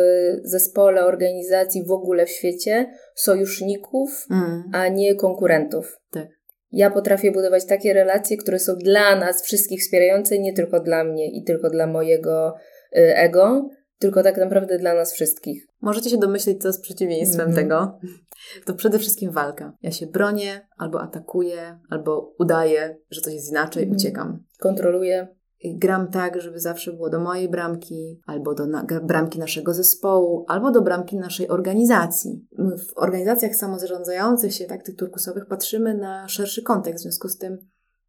zespole, 0.45 1.05
organizacji, 1.05 1.85
w 1.85 1.91
ogóle 1.91 2.27
w 2.27 2.31
świecie 2.31 2.91
sojuszników, 3.15 4.27
a 4.73 4.89
nie 4.89 5.15
konkurentów. 5.15 6.01
Tak. 6.11 6.29
Ja 6.73 6.91
potrafię 6.91 7.33
budować 7.33 7.67
takie 7.67 7.93
relacje, 7.93 8.37
które 8.37 8.59
są 8.59 8.77
dla 8.77 9.17
nas 9.17 9.43
wszystkich 9.43 9.81
wspierające, 9.81 10.39
nie 10.39 10.53
tylko 10.53 10.81
dla 10.81 11.05
mnie 11.05 11.31
i 11.31 11.45
tylko 11.45 11.71
dla 11.71 11.87
mojego 11.87 12.55
y, 12.97 13.17
ego, 13.17 13.69
tylko 13.99 14.23
tak 14.23 14.37
naprawdę 14.37 14.79
dla 14.79 14.95
nas 14.95 15.13
wszystkich. 15.13 15.67
Możecie 15.81 16.11
się 16.11 16.19
domyślić, 16.19 16.63
co 16.63 16.69
jest 16.69 16.83
przeciwieństwem 16.83 17.49
Mhm. 17.49 17.69
tego. 17.69 17.99
To 18.67 18.75
przede 18.75 18.99
wszystkim 18.99 19.31
walka. 19.31 19.73
Ja 19.83 19.91
się 19.91 20.07
bronię, 20.07 20.67
albo 20.79 21.01
atakuję, 21.03 21.79
albo 21.91 22.35
udaję, 22.39 22.97
że 23.11 23.21
coś 23.21 23.35
jest 23.35 23.51
inaczej, 23.51 23.83
Mhm. 23.83 23.97
uciekam. 23.97 24.45
Kontroluję. 24.61 25.29
I 25.63 25.79
Gram 25.79 26.11
tak, 26.11 26.41
żeby 26.41 26.61
zawsze 26.61 26.93
było 26.93 27.11
do 27.11 27.21
mojej 27.21 27.49
bramki, 27.49 28.21
albo 28.27 28.55
do 28.55 28.67
na- 28.67 28.87
bramki 29.03 29.39
naszego 29.39 29.75
zespołu, 29.75 30.45
albo 30.49 30.71
do 30.71 30.83
bramki 30.83 31.17
naszej 31.17 31.49
organizacji. 31.49 32.47
My 32.59 32.79
W 32.79 32.93
organizacjach 32.97 33.57
samozarządzających 33.57 34.55
się, 34.55 34.65
tak, 34.65 34.83
tych 34.83 34.97
turkusowych, 34.97 35.47
patrzymy 35.47 35.95
na 35.95 36.29
szerszy 36.29 36.63
kontekst. 36.63 36.99
W 37.01 37.03
związku 37.03 37.29
z 37.29 37.39
tym, 37.39 37.59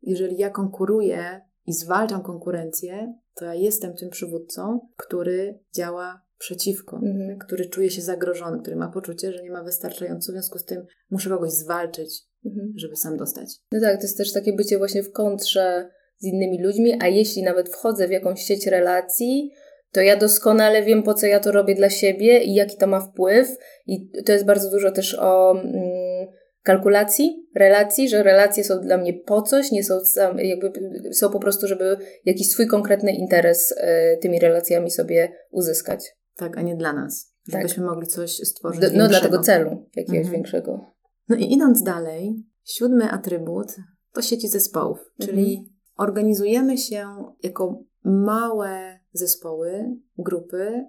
jeżeli 0.01 0.37
ja 0.37 0.49
konkuruję 0.49 1.41
i 1.65 1.73
zwalczam 1.73 2.21
konkurencję, 2.23 3.13
to 3.35 3.45
ja 3.45 3.53
jestem 3.53 3.93
tym 3.95 4.09
przywódcą, 4.09 4.79
który 4.97 5.59
działa 5.75 6.21
przeciwko, 6.37 6.95
Mhm. 6.97 7.39
który 7.39 7.65
czuje 7.65 7.89
się 7.89 8.01
zagrożony, 8.01 8.59
który 8.61 8.75
ma 8.75 8.87
poczucie, 8.91 9.33
że 9.33 9.43
nie 9.43 9.51
ma 9.51 9.63
wystarczająco, 9.63 10.31
w 10.31 10.33
związku 10.33 10.59
z 10.59 10.65
tym 10.65 10.85
muszę 11.09 11.29
kogoś 11.29 11.51
zwalczyć, 11.51 12.23
Mhm. 12.45 12.73
żeby 12.75 12.95
sam 12.95 13.17
dostać. 13.17 13.49
No 13.71 13.79
tak, 13.81 13.97
to 13.97 14.01
jest 14.03 14.17
też 14.17 14.33
takie 14.33 14.53
bycie 14.53 14.77
właśnie 14.77 15.03
w 15.03 15.11
kontrze 15.11 15.89
z 16.21 16.25
innymi 16.25 16.63
ludźmi, 16.63 16.93
a 17.01 17.07
jeśli 17.07 17.43
nawet 17.43 17.69
wchodzę 17.69 18.07
w 18.07 18.11
jakąś 18.11 18.41
sieć 18.43 18.67
relacji, 18.67 19.51
to 19.91 20.01
ja 20.01 20.17
doskonale 20.17 20.83
wiem, 20.83 21.03
po 21.03 21.13
co 21.13 21.27
ja 21.27 21.39
to 21.39 21.51
robię 21.51 21.75
dla 21.75 21.89
siebie 21.89 22.43
i 22.43 22.53
jaki 22.53 22.77
to 22.77 22.87
ma 22.87 22.99
wpływ. 22.99 23.47
I 23.87 24.09
to 24.25 24.31
jest 24.33 24.45
bardzo 24.45 24.71
dużo 24.71 24.91
też 24.91 25.17
o 25.19 25.51
mm, 25.51 26.27
kalkulacji 26.63 27.45
relacji, 27.55 28.09
że 28.09 28.23
relacje 28.23 28.63
są 28.63 28.79
dla 28.81 28.97
mnie 28.97 29.13
po 29.13 29.41
coś, 29.41 29.71
nie 29.71 29.83
są 29.83 29.99
sam, 29.99 30.39
jakby 30.39 30.71
są 31.13 31.29
po 31.29 31.39
prostu, 31.39 31.67
żeby 31.67 31.97
jakiś 32.25 32.49
swój 32.49 32.67
konkretny 32.67 33.11
interes 33.15 33.73
e, 33.77 34.17
tymi 34.17 34.39
relacjami 34.39 34.91
sobie 34.91 35.31
uzyskać. 35.51 36.05
Tak, 36.37 36.57
a 36.57 36.61
nie 36.61 36.75
dla 36.75 36.93
nas. 36.93 37.33
Tak. 37.51 37.61
Żebyśmy 37.61 37.85
mogli 37.85 38.07
coś 38.07 38.31
stworzyć 38.31 38.81
D- 38.81 38.91
no 38.93 39.07
dla 39.07 39.21
tego 39.21 39.39
celu 39.39 39.69
jakiegoś 39.95 40.17
Mhm. 40.17 40.33
większego. 40.35 40.85
No 41.29 41.35
i 41.35 41.53
idąc 41.53 41.83
dalej, 41.83 42.35
siódmy 42.63 43.11
atrybut 43.11 43.67
to 44.13 44.21
sieci 44.21 44.47
zespołów, 44.47 44.97
Mhm. 45.19 45.29
czyli 45.37 45.69
organizujemy 46.01 46.77
się 46.77 47.07
jako 47.43 47.83
małe 48.03 48.99
zespoły, 49.13 49.95
grupy. 50.17 50.85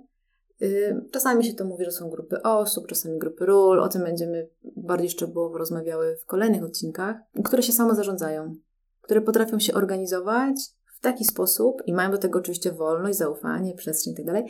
Y, 0.63 1.05
Czasami 1.11 1.45
się 1.45 1.55
to 1.55 1.65
mówi, 1.65 1.85
że 1.85 1.91
są 1.91 2.11
grupy 2.11 2.43
osób, 2.43 2.87
czasami 2.87 3.19
grupy 3.19 3.47
ról. 3.47 3.81
O 3.81 3.89
tym 3.89 4.03
będziemy 4.03 4.49
bardziej 4.77 5.11
szczegółowo 5.11 5.59
rozmawiały 5.59 6.17
w 6.17 6.27
kolejnych 6.27 6.63
odcinkach, 6.63 7.17
które 7.45 7.63
się 7.63 7.73
samo 7.73 7.95
zarządzają, 7.95 8.55
które 9.01 9.21
potrafią 9.21 9.59
się 9.59 9.75
organizować 9.75 10.55
w 10.99 11.01
taki 11.01 11.25
sposób 11.25 11.83
i 11.87 11.93
mają 11.93 12.11
do 12.11 12.19
tego 12.19 12.39
oczywiście 12.39 12.73
wolność, 12.73 13.19
zaufanie, 13.19 13.75
przestrzeń 13.75 14.15
itd., 14.19 14.45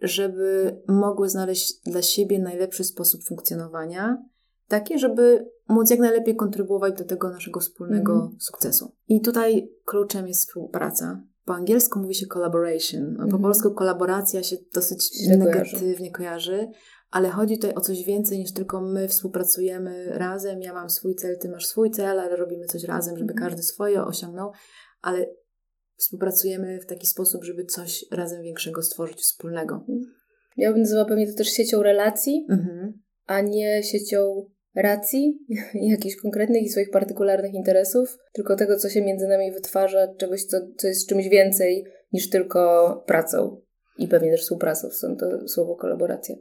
żeby 0.00 0.76
mogły 0.88 1.28
znaleźć 1.28 1.80
dla 1.82 2.02
siebie 2.02 2.38
najlepszy 2.38 2.84
sposób 2.84 3.24
funkcjonowania, 3.24 4.22
taki, 4.68 4.98
żeby 4.98 5.50
móc 5.68 5.90
jak 5.90 5.98
najlepiej 6.00 6.36
kontrybuować 6.36 6.94
do 6.98 7.04
tego 7.04 7.30
naszego 7.30 7.60
wspólnego 7.60 8.12
Mhm. 8.12 8.40
sukcesu. 8.40 8.92
I 9.08 9.20
tutaj 9.20 9.70
kluczem 9.84 10.28
jest 10.28 10.40
współpraca. 10.40 11.22
Po 11.44 11.54
angielsku 11.54 11.98
mówi 12.00 12.14
się 12.14 12.26
collaboration. 12.26 13.10
No, 13.12 13.16
Po 13.18 13.22
Mhm. 13.24 13.42
polsku 13.42 13.74
kolaboracja 13.74 14.42
się 14.42 14.56
dosyć 14.74 15.18
Źle 15.24 15.36
negatywnie 15.36 16.12
kojarzy, 16.12 16.68
ale 17.10 17.28
chodzi 17.28 17.54
tutaj 17.58 17.74
o 17.74 17.80
coś 17.80 18.04
więcej 18.04 18.38
niż 18.38 18.52
tylko 18.52 18.80
my 18.80 19.08
współpracujemy 19.08 20.04
razem. 20.18 20.62
Ja 20.62 20.72
mam 20.74 20.90
swój 20.90 21.14
cel, 21.14 21.38
ty 21.38 21.48
masz 21.48 21.66
swój 21.66 21.90
cel, 21.90 22.20
ale 22.20 22.36
robimy 22.36 22.66
coś 22.66 22.84
razem, 22.84 23.16
żeby 23.18 23.32
Mhm. 23.32 23.48
każdy 23.50 23.62
swoje 23.62 24.04
osiągnął, 24.04 24.50
ale 25.02 25.26
współpracujemy 25.96 26.80
w 26.80 26.86
taki 26.86 27.06
sposób, 27.06 27.44
żeby 27.44 27.64
coś 27.64 28.04
razem 28.12 28.42
większego 28.42 28.82
stworzyć 28.82 29.18
wspólnego. 29.20 29.86
Ja 30.56 30.72
bym 30.72 30.80
nazwała 30.80 31.04
pewnie 31.04 31.26
to 31.32 31.38
też 31.38 31.48
siecią 31.48 31.82
relacji, 31.82 32.46
Mhm. 32.50 32.92
a 33.26 33.40
nie 33.40 33.82
siecią 33.82 34.44
racji, 34.74 35.38
jakichś 35.74 36.16
konkretnych 36.16 36.62
i 36.62 36.68
swoich 36.68 36.90
partykularnych 36.90 37.54
interesów, 37.54 38.18
tylko 38.32 38.56
tego, 38.56 38.76
co 38.76 38.88
się 38.88 39.02
między 39.02 39.26
nami 39.26 39.52
wytwarza, 39.52 40.14
czegoś, 40.14 40.44
co, 40.44 40.56
co 40.76 40.86
jest 40.86 41.08
czymś 41.08 41.28
więcej 41.28 41.84
niż 42.12 42.30
tylko 42.30 43.04
pracą. 43.06 43.60
I 43.98 44.08
pewnie 44.08 44.30
też 44.30 44.42
współpracą, 44.42 44.90
stąd 44.90 45.20
to 45.20 45.48
słowo 45.48 45.76
kolaboracja. 45.76 46.36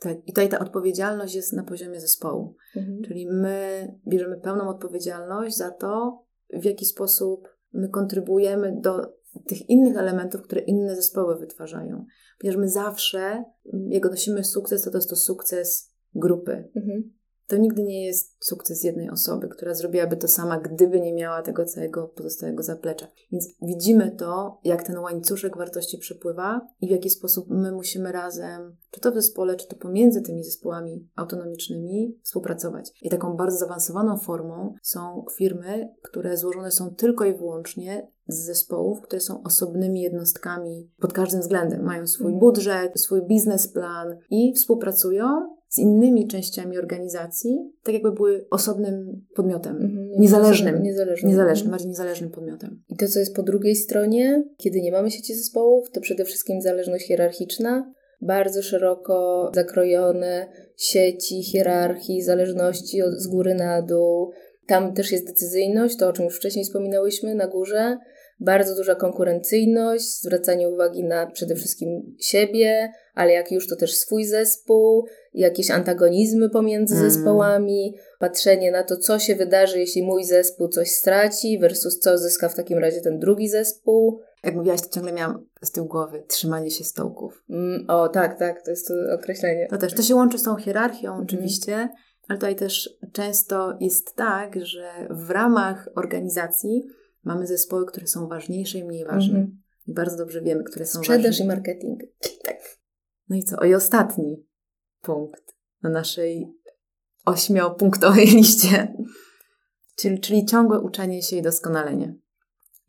Tak. 0.00 0.18
I 0.26 0.32
tutaj 0.32 0.48
ta 0.48 0.58
odpowiedzialność 0.58 1.34
jest 1.34 1.52
na 1.52 1.64
poziomie 1.64 2.00
zespołu. 2.00 2.56
Mhm. 2.76 3.02
Czyli 3.02 3.26
my 3.30 3.88
bierzemy 4.08 4.40
pełną 4.40 4.68
odpowiedzialność 4.68 5.56
za 5.56 5.70
to, 5.70 6.22
w 6.52 6.64
jaki 6.64 6.86
sposób 6.86 7.48
my 7.72 7.88
kontrybuujemy 7.88 8.80
do 8.80 9.14
tych 9.46 9.70
innych 9.70 9.96
elementów, 9.96 10.42
które 10.42 10.60
inne 10.60 10.96
zespoły 10.96 11.38
wytwarzają. 11.38 12.04
Ponieważ 12.40 12.60
my 12.60 12.68
zawsze, 12.68 13.44
jak 13.88 14.06
odnosimy 14.06 14.44
sukces, 14.44 14.82
to 14.82 14.90
to 14.90 14.98
jest 14.98 15.10
to 15.10 15.16
sukces 15.16 15.94
grupy. 16.14 16.70
Mhm. 16.76 17.12
To 17.46 17.56
nigdy 17.56 17.82
nie 17.82 18.06
jest 18.06 18.36
sukces 18.40 18.84
jednej 18.84 19.10
osoby, 19.10 19.48
która 19.48 19.74
zrobiłaby 19.74 20.16
to 20.16 20.28
sama, 20.28 20.60
gdyby 20.60 21.00
nie 21.00 21.14
miała 21.14 21.42
tego 21.42 21.64
całego 21.64 22.08
pozostałego 22.08 22.62
zaplecza. 22.62 23.06
Więc 23.32 23.48
widzimy 23.62 24.10
to, 24.10 24.60
jak 24.64 24.82
ten 24.82 24.98
łańcuszek 24.98 25.56
wartości 25.56 25.98
przepływa 25.98 26.68
i 26.80 26.86
w 26.86 26.90
jaki 26.90 27.10
sposób 27.10 27.46
my 27.50 27.72
musimy 27.72 28.12
razem, 28.12 28.76
czy 28.90 29.00
to 29.00 29.12
w 29.12 29.14
zespole, 29.14 29.56
czy 29.56 29.68
to 29.68 29.76
pomiędzy 29.76 30.22
tymi 30.22 30.44
zespołami 30.44 31.08
autonomicznymi, 31.16 32.18
współpracować. 32.22 32.90
I 33.02 33.10
taką 33.10 33.36
bardzo 33.36 33.58
zaawansowaną 33.58 34.18
formą 34.18 34.74
są 34.82 35.24
firmy, 35.36 35.88
które 36.02 36.36
złożone 36.36 36.70
są 36.70 36.94
tylko 36.94 37.24
i 37.24 37.34
wyłącznie 37.34 38.08
z 38.28 38.44
zespołów, 38.44 39.00
które 39.00 39.20
są 39.20 39.42
osobnymi 39.42 40.00
jednostkami 40.00 40.90
pod 41.00 41.12
każdym 41.12 41.40
względem. 41.40 41.84
Mają 41.84 42.06
swój 42.06 42.32
Mhm. 42.32 42.40
budżet, 42.40 43.00
swój 43.00 43.26
biznesplan 43.26 44.16
i 44.30 44.52
współpracują 44.54 45.26
z 45.72 45.78
innymi 45.78 46.28
częściami 46.28 46.78
organizacji, 46.78 47.72
tak 47.84 47.94
jakby 47.94 48.12
były 48.12 48.46
osobnym 48.50 49.24
podmiotem. 49.34 49.76
Mhm. 49.76 50.10
Niezależnym. 50.18 50.82
Niezależnym. 50.82 51.30
Niezależnym, 51.30 51.66
Mhm. 51.66 51.70
bardziej 51.70 51.88
niezależnym 51.88 52.30
podmiotem. 52.30 52.82
I 52.88 52.96
to, 52.96 53.08
co 53.08 53.18
jest 53.18 53.36
po 53.36 53.42
drugiej 53.42 53.76
stronie, 53.76 54.44
kiedy 54.56 54.80
nie 54.80 54.92
mamy 54.92 55.10
sieci 55.10 55.34
zespołów, 55.34 55.90
to 55.90 56.00
przede 56.00 56.24
wszystkim 56.24 56.60
zależność 56.62 57.06
hierarchiczna, 57.06 57.92
bardzo 58.20 58.62
szeroko 58.62 59.50
zakrojone 59.54 60.46
sieci, 60.76 61.42
hierarchii, 61.42 62.22
zależności 62.22 63.02
od, 63.02 63.14
z 63.14 63.26
góry 63.26 63.54
na 63.54 63.82
dół. 63.82 64.30
Tam 64.66 64.94
też 64.94 65.12
jest 65.12 65.26
decyzyjność, 65.26 65.96
to 65.96 66.08
o 66.08 66.12
czym 66.12 66.24
już 66.24 66.36
wcześniej 66.36 66.64
wspominałyśmy 66.64 67.34
na 67.34 67.46
górze. 67.48 67.98
Bardzo 68.44 68.74
duża 68.76 68.94
konkurencyjność, 68.94 70.20
zwracanie 70.20 70.68
uwagi 70.68 71.04
na 71.04 71.26
przede 71.26 71.54
wszystkim 71.54 72.16
siebie, 72.20 72.92
ale 73.14 73.32
jak 73.32 73.52
już 73.52 73.68
to 73.68 73.76
też 73.76 73.96
swój 73.96 74.24
zespół, 74.24 75.06
jakieś 75.34 75.70
antagonizmy 75.70 76.50
pomiędzy 76.50 76.94
Mm. 76.94 77.10
zespołami, 77.10 77.94
patrzenie 78.18 78.70
na 78.70 78.82
to, 78.82 78.96
co 78.96 79.18
się 79.18 79.36
wydarzy, 79.36 79.78
jeśli 79.78 80.02
mój 80.02 80.24
zespół 80.24 80.68
coś 80.68 80.90
straci, 80.90 81.58
versus 81.58 81.98
co 81.98 82.18
zyska 82.18 82.48
w 82.48 82.54
takim 82.54 82.78
razie 82.78 83.00
ten 83.00 83.18
drugi 83.18 83.48
zespół. 83.48 84.20
Jak 84.44 84.54
mówiłaś, 84.54 84.80
to 84.82 84.88
ciągle 84.88 85.12
miałam 85.12 85.46
z 85.62 85.70
tyłu 85.70 85.86
głowy 85.86 86.22
trzymanie 86.28 86.70
się 86.70 86.84
stołków. 86.84 87.44
Mm, 87.50 87.84
o, 87.88 88.08
tak, 88.08 88.38
tak, 88.38 88.62
to 88.64 88.70
jest 88.70 88.88
to 88.88 88.94
określenie. 89.14 89.66
To 89.70 89.78
też, 89.78 89.94
to 89.94 90.02
się 90.02 90.14
łączy 90.14 90.38
z 90.38 90.42
tą 90.42 90.56
hierarchią 90.56 91.08
Mhm. 91.08 91.24
oczywiście, 91.24 91.88
ale 92.28 92.38
tutaj 92.38 92.56
też 92.56 92.90
często 93.12 93.76
jest 93.80 94.16
tak, 94.16 94.66
że 94.66 94.88
w 95.10 95.30
ramach 95.30 95.88
organizacji 95.96 96.82
mamy 97.24 97.46
zespoły, 97.46 97.86
które 97.86 98.06
są 98.06 98.28
ważniejsze 98.28 98.78
i 98.78 98.84
mniej 98.84 99.04
ważne. 99.04 99.38
Mhm. 99.38 99.62
I 99.86 99.94
bardzo 99.94 100.16
dobrze 100.16 100.42
wiemy, 100.42 100.64
które 100.64 100.86
są 100.86 100.98
Sprzedaż 100.98 101.26
ważne. 101.26 101.44
i 101.44 101.48
marketing. 101.48 102.00
Tak. 102.44 102.56
No 103.28 103.36
i 103.36 103.42
co? 103.42 103.56
O 103.56 103.64
i 103.64 103.74
ostatni 103.74 104.46
punkt 105.00 105.56
na 105.82 105.90
naszej 105.90 106.52
ośmiopunktowej 107.26 108.26
liście. 108.36 108.94
Czyli, 109.96 110.20
czyli 110.20 110.46
ciągłe 110.46 110.80
uczenie 110.80 111.22
się 111.22 111.36
i 111.36 111.42
doskonalenie. 111.42 112.14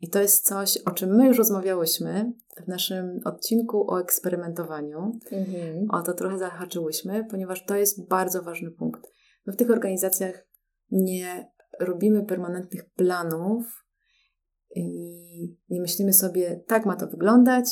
I 0.00 0.10
to 0.10 0.20
jest 0.20 0.46
coś, 0.46 0.78
o 0.78 0.90
czym 0.90 1.16
my 1.16 1.26
już 1.26 1.38
rozmawiałyśmy 1.38 2.32
w 2.64 2.68
naszym 2.68 3.20
odcinku 3.24 3.90
o 3.90 4.00
eksperymentowaniu. 4.00 5.12
Mhm. 5.32 5.90
O 5.90 6.02
to 6.02 6.12
trochę 6.12 6.38
zahaczyłyśmy, 6.38 7.24
ponieważ 7.30 7.64
to 7.64 7.76
jest 7.76 8.08
bardzo 8.08 8.42
ważny 8.42 8.70
punkt. 8.70 9.00
My 9.46 9.52
w 9.52 9.56
tych 9.56 9.70
organizacjach 9.70 10.46
nie 10.90 11.50
robimy 11.80 12.26
permanentnych 12.26 12.90
planów 12.90 13.83
i 14.74 15.56
nie 15.68 15.80
myślimy 15.80 16.12
sobie, 16.12 16.64
tak 16.66 16.86
ma 16.86 16.96
to 16.96 17.06
wyglądać, 17.06 17.66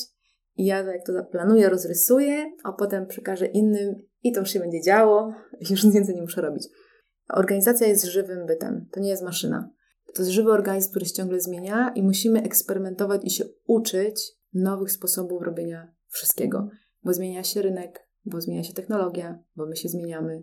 i 0.56 0.64
ja 0.64 0.82
jak 0.82 1.06
to 1.06 1.12
zaplanuję, 1.12 1.68
rozrysuję, 1.68 2.52
a 2.64 2.72
potem 2.72 3.06
przekażę 3.06 3.46
innym 3.46 3.94
i 4.22 4.32
to 4.32 4.40
już 4.40 4.50
się 4.50 4.60
będzie 4.60 4.82
działo, 4.82 5.34
już 5.70 5.84
nic 5.84 5.94
więcej 5.94 6.14
nie 6.14 6.22
muszę 6.22 6.40
robić. 6.40 6.68
Organizacja 7.28 7.86
jest 7.86 8.04
żywym 8.04 8.46
bytem, 8.46 8.88
to 8.92 9.00
nie 9.00 9.10
jest 9.10 9.22
maszyna. 9.22 9.70
To 10.14 10.22
jest 10.22 10.32
żywy 10.32 10.50
organizm, 10.50 10.90
który 10.90 11.06
się 11.06 11.12
ciągle 11.12 11.40
zmienia 11.40 11.92
i 11.94 12.02
musimy 12.02 12.42
eksperymentować 12.42 13.20
i 13.24 13.30
się 13.30 13.44
uczyć 13.66 14.32
nowych 14.54 14.92
sposobów 14.92 15.42
robienia 15.42 15.94
wszystkiego, 16.08 16.68
bo 17.04 17.14
zmienia 17.14 17.44
się 17.44 17.62
rynek, 17.62 18.08
bo 18.24 18.40
zmienia 18.40 18.64
się 18.64 18.72
technologia, 18.72 19.44
bo 19.56 19.66
my 19.66 19.76
się 19.76 19.88
zmieniamy, 19.88 20.42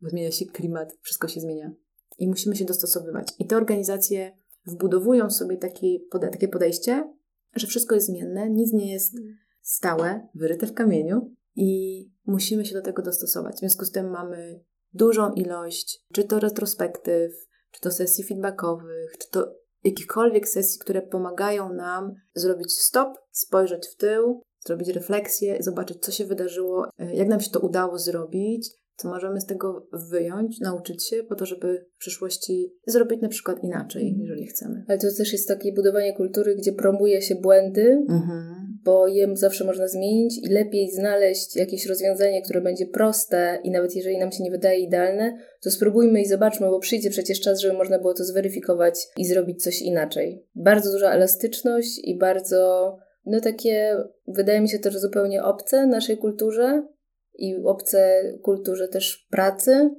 bo 0.00 0.08
zmienia 0.08 0.30
się 0.30 0.46
klimat, 0.46 0.96
wszystko 1.00 1.28
się 1.28 1.40
zmienia 1.40 1.72
i 2.18 2.28
musimy 2.28 2.56
się 2.56 2.64
dostosowywać. 2.64 3.28
I 3.38 3.46
te 3.46 3.56
organizacje 3.56 4.38
wbudowują 4.66 5.30
sobie 5.30 5.56
taki, 5.56 6.08
takie 6.10 6.48
podejście, 6.48 7.12
że 7.54 7.66
wszystko 7.66 7.94
jest 7.94 8.06
zmienne, 8.06 8.50
nic 8.50 8.72
nie 8.72 8.92
jest 8.92 9.14
stałe, 9.62 10.28
wyryte 10.34 10.66
w 10.66 10.74
kamieniu 10.74 11.34
i 11.56 12.02
musimy 12.26 12.64
się 12.64 12.74
do 12.74 12.82
tego 12.82 13.02
dostosować. 13.02 13.56
W 13.56 13.58
związku 13.58 13.84
z 13.84 13.90
tym 13.90 14.10
mamy 14.10 14.60
dużą 14.92 15.32
ilość, 15.32 16.04
czy 16.12 16.24
to 16.24 16.40
retrospektyw, 16.40 17.32
czy 17.70 17.80
to 17.80 17.90
sesji 17.90 18.24
feedbackowych, 18.24 19.18
czy 19.18 19.30
to 19.30 19.54
jakichkolwiek 19.84 20.48
sesji, 20.48 20.80
które 20.80 21.02
pomagają 21.02 21.72
nam 21.72 22.14
zrobić 22.34 22.72
stop, 22.72 23.18
spojrzeć 23.30 23.88
w 23.88 23.96
tył, 23.96 24.42
zrobić 24.66 24.88
refleksję, 24.88 25.62
zobaczyć, 25.62 25.98
co 25.98 26.12
się 26.12 26.26
wydarzyło, 26.26 26.88
e, 26.98 27.14
jak 27.14 27.28
nam 27.28 27.40
się 27.40 27.50
to 27.50 27.60
udało 27.60 27.98
zrobić, 27.98 28.70
co 28.96 29.08
możemy 29.08 29.40
z 29.40 29.46
tego 29.46 29.88
wyjąć, 30.10 30.60
nauczyć 30.60 31.08
się, 31.08 31.22
po 31.22 31.34
to, 31.34 31.46
żeby 31.46 31.86
w 31.94 31.98
przyszłości 31.98 32.72
zrobić 32.86 33.22
na 33.22 33.28
przykład 33.28 33.64
inaczej, 33.64 34.16
jeżeli 34.18 34.46
chcemy. 34.46 34.84
Ale 34.88 34.98
to 34.98 35.06
też 35.18 35.32
jest 35.32 35.48
takie 35.48 35.72
budowanie 35.72 36.12
kultury, 36.12 36.56
gdzie 36.56 36.72
promuje 36.72 37.22
się 37.22 37.34
błędy, 37.34 38.04
mhm. 38.08 38.78
bo 38.84 39.06
je 39.06 39.36
zawsze 39.36 39.64
można 39.64 39.88
zmienić 39.88 40.38
i 40.42 40.52
lepiej 40.52 40.90
znaleźć 40.90 41.56
jakieś 41.56 41.86
rozwiązanie, 41.86 42.42
które 42.42 42.60
będzie 42.60 42.86
proste 42.86 43.58
i 43.64 43.70
nawet 43.70 43.96
jeżeli 43.96 44.18
nam 44.18 44.32
się 44.32 44.42
nie 44.42 44.50
wydaje 44.50 44.80
idealne, 44.80 45.38
to 45.62 45.70
spróbujmy 45.70 46.20
i 46.20 46.26
zobaczmy, 46.26 46.66
bo 46.70 46.80
przyjdzie 46.80 47.10
przecież 47.10 47.40
czas, 47.40 47.60
żeby 47.60 47.74
można 47.74 47.98
było 47.98 48.14
to 48.14 48.24
zweryfikować 48.24 48.94
i 49.16 49.26
zrobić 49.26 49.62
coś 49.62 49.82
inaczej. 49.82 50.46
Bardzo 50.54 50.92
duża 50.92 51.12
elastyczność 51.12 52.00
i 52.04 52.18
bardzo, 52.18 52.96
no 53.26 53.40
takie, 53.40 53.96
wydaje 54.28 54.60
mi 54.60 54.68
się 54.68 54.78
to, 54.78 54.90
że 54.90 54.98
zupełnie 54.98 55.42
obce 55.42 55.86
naszej 55.86 56.18
kulturze, 56.18 56.86
i 57.34 57.56
obce 57.64 58.22
kulturze 58.42 58.88
też 58.88 59.26
pracy, 59.30 59.90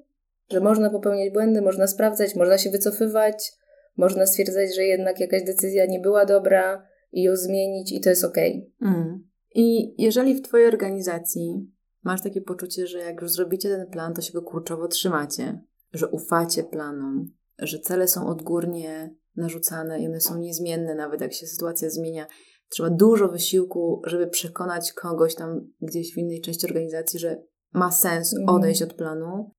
że 0.51 0.59
można 0.59 0.89
popełniać 0.89 1.33
błędy, 1.33 1.61
można 1.61 1.87
sprawdzać, 1.87 2.35
można 2.35 2.57
się 2.57 2.69
wycofywać, 2.69 3.51
można 3.97 4.25
stwierdzać, 4.25 4.75
że 4.75 4.83
jednak 4.83 5.19
jakaś 5.19 5.43
decyzja 5.43 5.85
nie 5.85 5.99
była 5.99 6.25
dobra 6.25 6.87
i 7.11 7.23
ją 7.23 7.35
zmienić 7.35 7.91
i 7.91 8.01
to 8.01 8.09
jest 8.09 8.23
ok. 8.23 8.37
Mm. 8.81 9.27
I 9.55 9.95
jeżeli 10.03 10.35
w 10.35 10.41
Twojej 10.41 10.67
organizacji 10.67 11.71
masz 12.03 12.21
takie 12.21 12.41
poczucie, 12.41 12.87
że 12.87 12.99
jak 12.99 13.21
już 13.21 13.31
zrobicie 13.31 13.69
ten 13.69 13.87
plan, 13.87 14.13
to 14.13 14.21
się 14.21 14.33
go 14.33 14.41
kurczowo 14.41 14.87
trzymacie, 14.87 15.61
że 15.93 16.07
ufacie 16.07 16.63
planom, 16.63 17.31
że 17.59 17.79
cele 17.79 18.07
są 18.07 18.27
odgórnie 18.27 19.15
narzucane 19.35 19.99
i 19.99 20.07
one 20.07 20.21
są 20.21 20.37
niezmienne, 20.37 20.95
nawet 20.95 21.21
jak 21.21 21.33
się 21.33 21.47
sytuacja 21.47 21.89
zmienia, 21.89 22.27
Trzeba 22.69 22.89
dużo 22.89 23.27
wysiłku, 23.27 24.01
żeby 24.05 24.27
przekonać 24.27 24.93
kogoś 24.93 25.35
tam 25.35 25.71
gdzieś 25.81 26.13
w 26.13 26.17
innej 26.17 26.41
części 26.41 26.67
organizacji, 26.67 27.19
że 27.19 27.43
ma 27.73 27.91
sens 27.91 28.33
mhm. 28.33 28.57
odejść 28.57 28.81
od 28.81 28.93
planu 28.93 29.51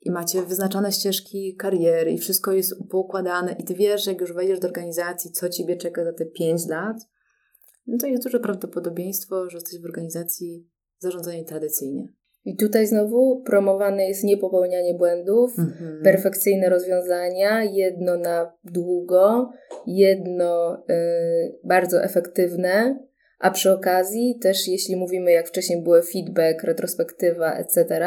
i 0.00 0.10
macie 0.10 0.42
wyznaczone 0.42 0.92
ścieżki 0.92 1.56
kariery 1.56 2.12
i 2.12 2.18
wszystko 2.18 2.52
jest 2.52 2.74
poukładane 2.90 3.52
i 3.52 3.64
ty 3.64 3.74
wiesz, 3.74 4.06
jak 4.06 4.20
już 4.20 4.32
wejdziesz 4.32 4.60
do 4.60 4.68
organizacji, 4.68 5.32
co 5.32 5.48
ciebie 5.48 5.76
czeka 5.76 6.04
za 6.04 6.12
te 6.12 6.26
5 6.26 6.66
lat, 6.66 6.96
no 7.86 7.98
to 8.00 8.06
jest 8.06 8.24
duże 8.24 8.40
prawdopodobieństwo, 8.40 9.50
że 9.50 9.56
jesteś 9.56 9.80
w 9.80 9.84
organizacji 9.84 10.68
zarządzanej 10.98 11.44
tradycyjnie. 11.44 12.08
I 12.44 12.56
tutaj 12.56 12.86
znowu 12.86 13.42
promowane 13.42 14.08
jest 14.08 14.24
niepopełnianie 14.24 14.94
błędów, 14.94 15.58
mhm. 15.58 16.02
perfekcyjne 16.04 16.68
rozwiązania, 16.68 17.64
jedno 17.64 18.16
na 18.16 18.52
długo, 18.64 19.50
jedno 19.86 20.82
y, 20.90 20.94
bardzo 21.64 22.02
efektywne, 22.02 22.98
a 23.38 23.50
przy 23.50 23.72
okazji 23.72 24.38
też 24.42 24.68
jeśli 24.68 24.96
mówimy, 24.96 25.32
jak 25.32 25.48
wcześniej 25.48 25.82
były 25.82 26.02
feedback, 26.02 26.64
retrospektywa, 26.64 27.54
etc., 27.54 28.00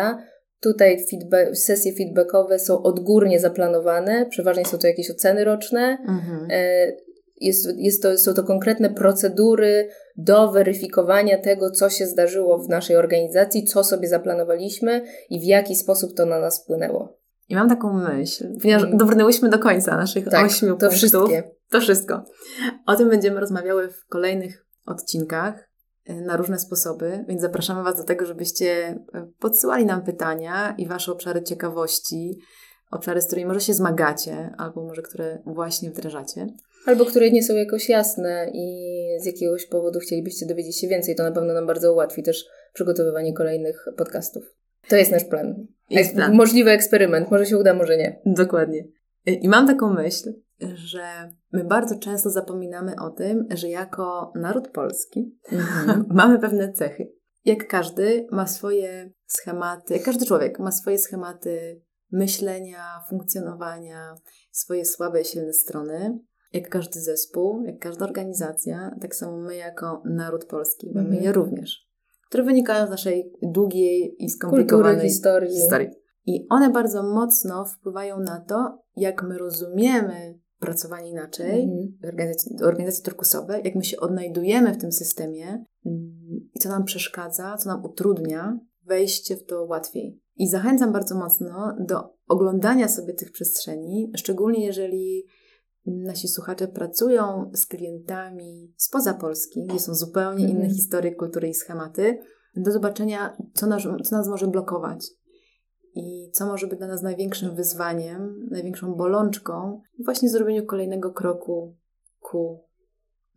tutaj 0.61 1.05
feedback, 1.09 1.55
sesje 1.55 1.93
feedbackowe 1.93 2.59
są 2.59 2.83
odgórnie 2.83 3.39
zaplanowane, 3.39 4.25
przeważnie 4.29 4.65
są 4.65 4.77
to 4.77 4.87
jakieś 4.87 5.11
oceny 5.11 5.43
roczne, 5.43 5.97
mhm. 6.07 6.51
y, 6.51 6.97
jest, 7.45 7.67
jest 7.77 8.01
to, 8.01 8.17
są 8.17 8.33
to 8.33 8.43
konkretne 8.43 8.89
procedury 8.89 9.89
do 10.17 10.51
weryfikowania 10.51 11.37
tego, 11.37 11.71
co 11.71 11.89
się 11.89 12.07
zdarzyło 12.07 12.57
w 12.57 12.69
naszej 12.69 12.95
organizacji, 12.95 13.63
co 13.63 13.83
sobie 13.83 14.07
zaplanowaliśmy 14.07 15.05
i 15.29 15.39
w 15.39 15.43
jaki 15.43 15.75
sposób 15.75 16.17
to 16.17 16.25
na 16.25 16.39
nas 16.39 16.63
wpłynęło. 16.63 17.23
I 17.49 17.55
mam 17.55 17.69
taką 17.69 17.93
myśl, 17.93 18.47
ponieważ 18.61 18.83
mm. 18.83 18.97
dobrnęłyśmy 18.97 19.49
do 19.49 19.59
końca 19.59 19.97
naszych 19.97 20.29
tak, 20.29 20.45
ośmiu 20.45 20.67
to 20.67 20.89
punktów. 20.89 20.97
Wszystkie. 20.97 21.43
To 21.69 21.81
wszystko. 21.81 22.23
O 22.85 22.95
tym 22.95 23.09
będziemy 23.09 23.39
rozmawiały 23.39 23.89
w 23.89 24.05
kolejnych 24.05 24.65
odcinkach 24.85 25.69
y, 26.09 26.21
na 26.21 26.37
różne 26.37 26.59
sposoby, 26.59 27.25
więc 27.27 27.41
zapraszamy 27.41 27.83
Was 27.83 27.97
do 27.97 28.03
tego, 28.03 28.25
żebyście 28.25 28.91
y, 28.91 29.31
podsyłali 29.39 29.85
nam 29.85 30.03
pytania 30.03 30.75
i 30.77 30.87
Wasze 30.87 31.11
obszary 31.11 31.43
ciekawości, 31.43 32.39
obszary, 32.91 33.21
z 33.21 33.27
którymi 33.27 33.47
może 33.47 33.61
się 33.61 33.73
zmagacie, 33.73 34.53
albo 34.57 34.83
może 34.83 35.01
które 35.01 35.41
właśnie 35.45 35.91
wdrażacie. 35.91 36.47
Albo 36.85 37.05
które 37.05 37.31
nie 37.31 37.43
są 37.43 37.55
jakoś 37.55 37.89
jasne 37.89 38.51
i 38.53 38.87
z 39.19 39.25
jakiegoś 39.25 39.65
powodu 39.65 39.99
chcielibyście 39.99 40.45
dowiedzieć 40.45 40.79
się 40.79 40.87
więcej, 40.87 41.15
to 41.15 41.23
na 41.23 41.31
pewno 41.31 41.53
nam 41.53 41.67
bardzo 41.67 41.93
ułatwi 41.93 42.23
też 42.23 42.45
przygotowywanie 42.73 43.33
kolejnych 43.33 43.85
podcastów. 43.97 44.43
To 44.87 44.95
jest 44.95 45.11
nasz 45.11 45.25
plan. 45.25 45.67
Jest 45.89 46.13
plan. 46.13 46.35
Możliwy 46.35 46.71
eksperyment. 46.71 47.31
Może 47.31 47.45
się 47.45 47.57
uda, 47.57 47.73
może 47.73 47.97
nie. 47.97 48.21
Dokładnie. 48.25 48.87
I 49.25 49.49
mam 49.49 49.67
taką 49.67 49.93
myśl, 49.93 50.33
że 50.73 51.33
my 51.51 51.63
bardzo 51.63 51.99
często 51.99 52.29
zapominamy 52.29 52.93
o 53.01 53.09
tym, 53.09 53.47
że 53.51 53.69
jako 53.69 54.31
naród 54.35 54.67
polski 54.67 55.37
mhm. 55.51 56.05
mamy 56.09 56.39
pewne 56.39 56.73
cechy. 56.73 57.11
Jak 57.45 57.67
każdy 57.67 58.27
ma 58.31 58.47
swoje 58.47 59.11
schematy, 59.27 59.93
jak 59.93 60.03
każdy 60.03 60.25
człowiek 60.25 60.59
ma 60.59 60.71
swoje 60.71 60.97
schematy 60.97 61.81
myślenia, 62.11 63.01
funkcjonowania, 63.09 64.15
swoje 64.51 64.85
słabe 64.85 65.21
i 65.21 65.25
silne 65.25 65.53
strony 65.53 66.19
jak 66.53 66.69
każdy 66.69 66.99
zespół, 66.99 67.63
jak 67.63 67.79
każda 67.79 68.05
organizacja, 68.05 68.95
tak 69.01 69.15
samo 69.15 69.37
my 69.37 69.55
jako 69.55 70.01
naród 70.05 70.45
polski 70.45 70.91
mamy 70.95 71.07
mm 71.07 71.19
-hmm. 71.19 71.23
je 71.23 71.31
również, 71.31 71.87
które 72.27 72.43
wynikają 72.43 72.87
z 72.87 72.89
naszej 72.89 73.33
długiej 73.41 74.15
i 74.19 74.29
skomplikowanej 74.29 74.91
Kultury, 74.91 75.09
historii. 75.09 75.49
historii. 75.49 75.89
I 76.25 76.47
one 76.49 76.69
bardzo 76.69 77.03
mocno 77.03 77.65
wpływają 77.65 78.19
na 78.19 78.39
to, 78.39 78.83
jak 78.95 79.23
my 79.23 79.37
rozumiemy 79.37 80.39
pracowanie 80.59 81.09
inaczej, 81.09 81.63
mm 81.63 81.75
-hmm. 81.75 82.07
organizacji, 82.07 82.55
organizacje 82.63 83.03
turkusowe, 83.03 83.61
jak 83.63 83.75
my 83.75 83.83
się 83.83 83.99
odnajdujemy 83.99 84.73
w 84.73 84.77
tym 84.77 84.91
systemie 84.91 85.65
mm, 85.85 86.49
i 86.55 86.59
co 86.59 86.69
nam 86.69 86.83
przeszkadza, 86.83 87.57
co 87.57 87.69
nam 87.69 87.85
utrudnia 87.85 88.59
wejście 88.85 89.37
w 89.37 89.45
to 89.45 89.65
łatwiej. 89.65 90.19
I 90.35 90.49
zachęcam 90.49 90.91
bardzo 90.91 91.15
mocno 91.15 91.75
do 91.79 92.13
oglądania 92.27 92.87
sobie 92.87 93.13
tych 93.13 93.31
przestrzeni, 93.31 94.11
szczególnie 94.15 94.65
jeżeli 94.65 95.25
nasi 95.85 96.27
słuchacze 96.27 96.67
pracują 96.67 97.51
z 97.53 97.65
klientami 97.65 98.73
spoza 98.77 99.13
Polski, 99.13 99.65
gdzie 99.65 99.79
są 99.79 99.95
zupełnie 99.95 100.49
inne 100.49 100.59
mm. 100.59 100.73
historie, 100.73 101.15
kultury 101.15 101.47
i 101.47 101.53
schematy, 101.53 102.19
do 102.55 102.71
zobaczenia, 102.71 103.37
co 103.53 103.67
nas, 103.67 103.83
co 104.03 104.15
nas 104.15 104.27
może 104.27 104.47
blokować 104.47 105.07
i 105.95 106.31
co 106.31 106.45
może 106.45 106.67
być 106.67 106.79
dla 106.79 106.87
nas 106.87 107.01
największym 107.01 107.55
wyzwaniem, 107.55 108.47
największą 108.51 108.95
bolączką, 108.95 109.81
właśnie 109.99 110.29
zrobieniu 110.29 110.65
kolejnego 110.65 111.11
kroku 111.11 111.75
ku 112.19 112.63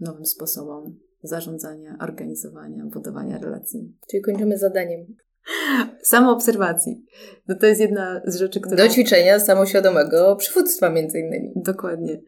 nowym 0.01 0.27
sposobom 0.27 0.99
zarządzania, 1.23 1.97
organizowania, 2.01 2.85
budowania 2.85 3.39
relacji. 3.39 3.97
Czyli 4.11 4.23
kończymy 4.23 4.59
zadaniem. 4.59 5.07
Samoobserwacji. 6.03 7.05
No 7.49 7.55
to 7.61 7.67
jest 7.67 7.81
jedna 7.81 8.23
z 8.27 8.37
rzeczy, 8.37 8.61
które... 8.61 8.77
Do 8.77 8.89
ćwiczenia 8.89 9.41
samoświadomego 9.41 10.37
przywództwa 10.37 10.91
między 10.91 11.19
innymi. 11.19 11.53
Dokładnie. 11.57 12.21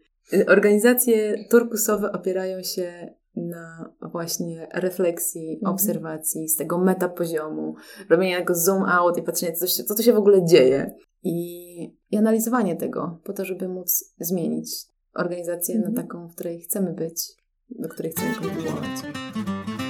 Organizacje 0.46 1.44
turkusowe 1.50 2.12
opierają 2.12 2.62
się 2.62 3.14
na 3.36 3.92
właśnie 4.12 4.68
refleksji, 4.74 5.54
mhm. 5.54 5.74
obserwacji, 5.74 6.48
z 6.48 6.56
tego 6.56 6.78
metapoziomu, 6.78 7.74
robienia 8.10 8.38
tego 8.38 8.54
zoom 8.54 8.82
out 8.82 9.18
i 9.18 9.22
patrzenia, 9.22 9.52
co, 9.52 9.66
się, 9.66 9.84
co 9.84 9.94
tu 9.94 10.02
się 10.02 10.12
w 10.12 10.18
ogóle 10.18 10.44
dzieje. 10.44 10.94
I, 11.22 11.78
I 12.10 12.16
analizowanie 12.16 12.76
tego, 12.76 13.20
po 13.24 13.32
to, 13.32 13.44
żeby 13.44 13.68
móc 13.68 14.14
zmienić 14.20 14.70
organizację 15.14 15.78
na 15.78 15.86
mhm. 15.86 16.06
taką, 16.06 16.28
w 16.28 16.34
której 16.34 16.60
chcemy 16.60 16.92
być, 16.92 17.32
do 17.70 17.88
której 17.88 18.12
chcemy 18.12 18.34
kontynuować. 18.34 18.88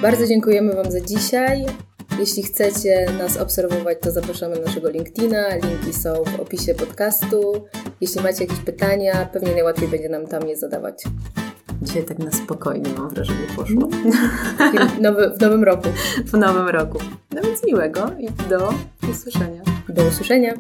Bardzo 0.03 0.27
dziękujemy 0.27 0.75
Wam 0.75 0.91
za 0.91 1.01
dzisiaj. 1.01 1.67
Jeśli 2.19 2.43
chcecie 2.43 3.07
nas 3.19 3.37
obserwować, 3.37 3.99
to 4.01 4.11
zapraszamy 4.11 4.57
na 4.57 4.63
naszego 4.63 4.91
LinkedIna. 4.91 5.57
Linki 5.57 5.93
są 5.93 6.25
w 6.25 6.41
opisie 6.41 6.75
podcastu. 6.75 7.53
Jeśli 8.01 8.23
macie 8.23 8.45
jakieś 8.45 8.59
pytania, 8.59 9.29
pewnie 9.33 9.53
najłatwiej 9.53 9.89
będzie 9.89 10.09
nam 10.09 10.27
tam 10.27 10.49
je 10.49 10.57
zadawać. 10.57 11.05
Dzisiaj 11.83 12.05
tak 12.05 12.19
na 12.19 12.31
spokojnie 12.31 12.91
mam 12.99 13.09
wrażenie 13.09 13.47
poszło. 13.57 13.89
Nowy, 15.01 15.31
w 15.39 15.41
nowym 15.41 15.65
roku. 15.65 15.89
W 16.27 16.33
nowym 16.33 16.69
roku. 16.69 16.99
No 17.35 17.43
więc 17.43 17.65
miłego 17.67 18.11
i 18.19 18.49
do 18.49 18.75
usłyszenia. 19.11 19.63
Do 19.89 20.05
usłyszenia. 20.05 20.55